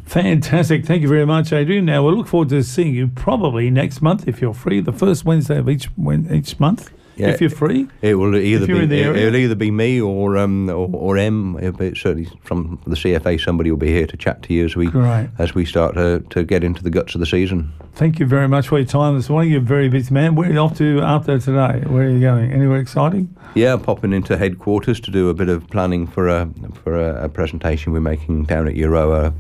Fantastic. 0.06 0.84
Thank 0.86 1.02
you 1.02 1.08
very 1.08 1.26
much, 1.26 1.52
Adrian. 1.52 1.84
Now, 1.84 2.02
we'll 2.04 2.14
look 2.16 2.26
forward 2.26 2.48
to 2.50 2.62
seeing 2.62 2.94
you 2.94 3.08
probably 3.08 3.70
next 3.70 4.02
month 4.02 4.26
if 4.26 4.40
you're 4.40 4.54
free, 4.54 4.80
the 4.80 4.92
first 4.92 5.24
Wednesday 5.24 5.58
of 5.58 5.68
each 5.68 5.88
each 6.30 6.58
month. 6.58 6.90
Yeah. 7.20 7.28
If 7.28 7.40
you're 7.40 7.50
free. 7.50 7.88
it 8.02 8.14
will 8.14 8.34
either 8.36 8.66
you're 8.66 8.78
be 8.78 8.82
in 8.84 8.88
the 8.88 9.02
it, 9.02 9.24
will 9.26 9.36
either 9.36 9.54
be 9.54 9.70
me 9.70 10.00
or 10.00 10.36
um 10.36 10.68
or, 10.70 10.88
or 10.92 11.18
M. 11.18 11.56
Certainly 11.94 12.30
from 12.42 12.80
the 12.86 12.96
CFA. 12.96 13.40
Somebody 13.40 13.70
will 13.70 13.78
be 13.78 13.88
here 13.88 14.06
to 14.06 14.16
chat 14.16 14.42
to 14.44 14.54
you 14.54 14.64
as 14.64 14.76
we 14.76 14.86
Great. 14.86 15.28
as 15.38 15.54
we 15.54 15.64
start 15.64 15.94
to, 15.94 16.20
to 16.30 16.44
get 16.44 16.64
into 16.64 16.82
the 16.82 16.90
guts 16.90 17.14
of 17.14 17.20
the 17.20 17.26
season. 17.26 17.72
Thank 17.94 18.18
you 18.18 18.26
very 18.26 18.48
much 18.48 18.68
for 18.68 18.78
your 18.78 18.86
time 18.86 19.16
this 19.16 19.28
morning. 19.28 19.50
You're 19.50 19.60
a 19.60 19.64
very 19.64 19.88
busy 19.88 20.14
man. 20.14 20.34
Where 20.34 20.48
are 20.48 20.52
you 20.52 20.58
off 20.58 20.76
to 20.78 21.00
after 21.00 21.38
today? 21.38 21.82
Where 21.86 22.04
are 22.04 22.10
you 22.10 22.20
going? 22.20 22.52
Anywhere 22.52 22.78
exciting? 22.78 23.36
Yeah, 23.54 23.76
popping 23.76 24.12
into 24.12 24.36
headquarters 24.36 25.00
to 25.00 25.10
do 25.10 25.28
a 25.28 25.34
bit 25.34 25.48
of 25.48 25.68
planning 25.68 26.06
for 26.06 26.28
a 26.28 26.48
for 26.82 26.98
a, 26.98 27.24
a 27.24 27.28
presentation 27.28 27.92
we're 27.92 28.00
making 28.00 28.44
down 28.44 28.68
at 28.68 28.74
Euroa. 28.74 29.34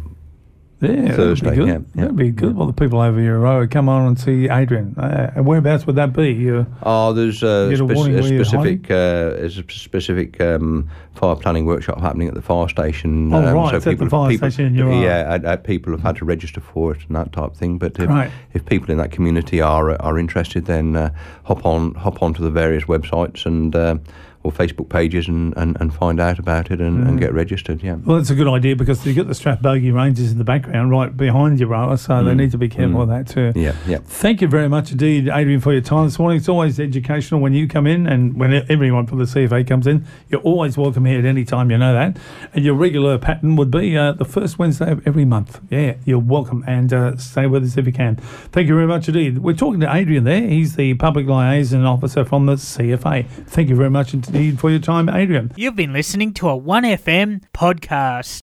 Yeah, 0.82 1.14
Thursday, 1.14 1.50
That'd 1.50 1.58
be 1.58 1.72
good. 1.72 1.86
yeah. 1.94 2.00
That'd 2.02 2.16
be 2.16 2.30
good. 2.30 2.56
Well, 2.56 2.66
the 2.66 2.72
people 2.72 3.00
over 3.02 3.20
Euroa 3.20 3.70
come 3.70 3.88
on 3.90 4.06
and 4.06 4.18
see 4.18 4.48
Adrian. 4.48 4.94
Uh, 4.96 5.30
and 5.36 5.44
whereabouts 5.44 5.86
would 5.86 5.96
that 5.96 6.14
be? 6.14 6.32
You, 6.32 6.66
Oh, 6.82 7.12
there's 7.12 7.42
a, 7.42 7.68
a 7.70 7.76
spec- 7.76 7.96
a 7.98 8.22
specific 8.44 8.90
uh, 8.90 9.30
there's 9.36 9.58
a 9.58 9.64
specific 9.68 10.40
um, 10.40 10.88
fire 11.14 11.36
planning 11.36 11.66
workshop 11.66 12.00
happening 12.00 12.28
at 12.28 12.34
the 12.34 12.40
fire 12.40 12.66
station. 12.68 13.30
Oh, 13.32 13.46
um, 13.46 13.54
right, 13.54 13.74
it's 13.74 13.86
at 13.86 13.98
the 13.98 14.08
fire 14.08 14.34
station 14.34 14.64
in 14.66 14.74
Euroa. 14.74 15.02
Yeah, 15.02 15.50
uh, 15.52 15.56
people 15.58 15.92
have 15.92 16.00
had 16.02 16.16
to 16.16 16.24
register 16.24 16.60
for 16.62 16.92
it 16.94 17.00
and 17.06 17.14
that 17.14 17.30
type 17.32 17.50
of 17.50 17.56
thing. 17.58 17.76
But 17.76 17.98
if, 17.98 18.08
Right. 18.08 18.30
if 18.54 18.64
people 18.64 18.90
in 18.90 18.96
that 18.98 19.10
community 19.10 19.60
are 19.60 20.00
are 20.00 20.18
interested, 20.18 20.64
then 20.64 20.96
uh, 20.96 21.10
hop 21.44 21.66
on 21.66 21.94
hop 21.94 22.22
onto 22.22 22.42
the 22.42 22.50
various 22.50 22.84
websites 22.84 23.44
and 23.44 23.76
uh, 23.76 23.96
or 24.42 24.50
Facebook 24.50 24.88
pages 24.88 25.28
and, 25.28 25.54
and, 25.58 25.76
and 25.80 25.92
find 25.94 26.18
out 26.18 26.38
about 26.38 26.70
it 26.70 26.80
and, 26.80 27.04
Mm. 27.04 27.08
and 27.08 27.20
get 27.20 27.32
registered. 27.34 27.82
Yeah. 27.82 27.96
well, 28.04 28.16
it's 28.16 28.30
a 28.30 28.34
good 28.34 28.48
idea 28.48 28.74
because 28.74 29.04
you've 29.06 29.16
got 29.16 29.26
the 29.26 29.34
Strathbogie 29.34 29.92
Ranges 29.94 30.32
in 30.32 30.38
the 30.38 30.44
background 30.44 30.90
right 30.90 31.14
behind 31.14 31.58
Euroa, 31.58 31.98
so 31.98 32.24
they 32.24 32.34
need 32.34 32.50
to 32.52 32.58
be 32.58 32.68
careful 32.68 33.02
of 33.02 33.08
that 33.10 33.28
too. 33.28 33.52
Mm. 33.52 33.62
Yeah, 33.62 33.74
yeah. 33.86 33.98
Thank 34.04 34.40
you 34.40 34.48
very 34.48 34.68
much 34.68 34.92
indeed, 34.92 35.28
Adrian, 35.28 35.60
for 35.60 35.72
your 35.72 35.82
time 35.82 36.06
this 36.06 36.18
morning. 36.18 36.38
It's 36.38 36.48
always 36.48 36.80
educational 36.80 37.40
when 37.40 37.52
you 37.52 37.68
come 37.68 37.86
in 37.86 38.06
and 38.06 38.34
when 38.40 38.64
everyone 38.70 39.06
from 39.06 39.18
the 39.18 39.24
CFA 39.26 39.66
comes 39.66 39.86
in. 39.86 40.06
You're 40.30 40.40
always 40.40 40.78
welcome 40.78 41.04
here 41.04 41.18
at 41.18 41.26
any 41.26 41.44
time, 41.44 41.70
you 41.70 41.76
know 41.76 41.92
that. 41.92 42.16
And 42.54 42.64
your 42.64 42.74
regular 42.74 43.18
pattern 43.18 43.56
would 43.56 43.70
be 43.70 43.96
uh, 43.96 44.12
the 44.12 44.24
first 44.24 44.58
Wednesday 44.58 44.90
of 44.90 45.06
every 45.06 45.26
month. 45.26 45.60
Yeah, 45.70 45.96
you're 46.06 46.18
welcome 46.18 46.64
and 46.66 46.92
uh, 46.92 47.16
stay 47.18 47.46
with 47.46 47.62
us 47.64 47.76
if 47.76 47.84
you 47.86 47.92
can. 47.92 48.16
Thank 48.16 48.68
you 48.68 48.74
very 48.74 48.86
much 48.86 49.06
indeed. 49.06 49.38
We're 49.38 49.52
talking 49.54 49.80
to 49.80 49.94
Adrian 49.94 50.24
there. 50.24 50.40
He's 50.48 50.76
the 50.76 50.94
Public 50.94 51.26
Liaison 51.26 51.84
Officer 51.84 52.24
from 52.24 52.46
the 52.46 52.54
CFA. 52.54 53.26
Thank 53.46 53.68
you 53.68 53.76
very 53.76 53.90
much 53.90 54.14
indeed 54.14 54.29
for 54.30 54.70
your 54.70 54.78
time, 54.78 55.08
Adrian. 55.08 55.50
You've 55.56 55.74
been 55.74 55.92
listening 55.92 56.32
to 56.34 56.48
a 56.48 56.58
1FM 56.58 57.42
podcast. 57.52 58.38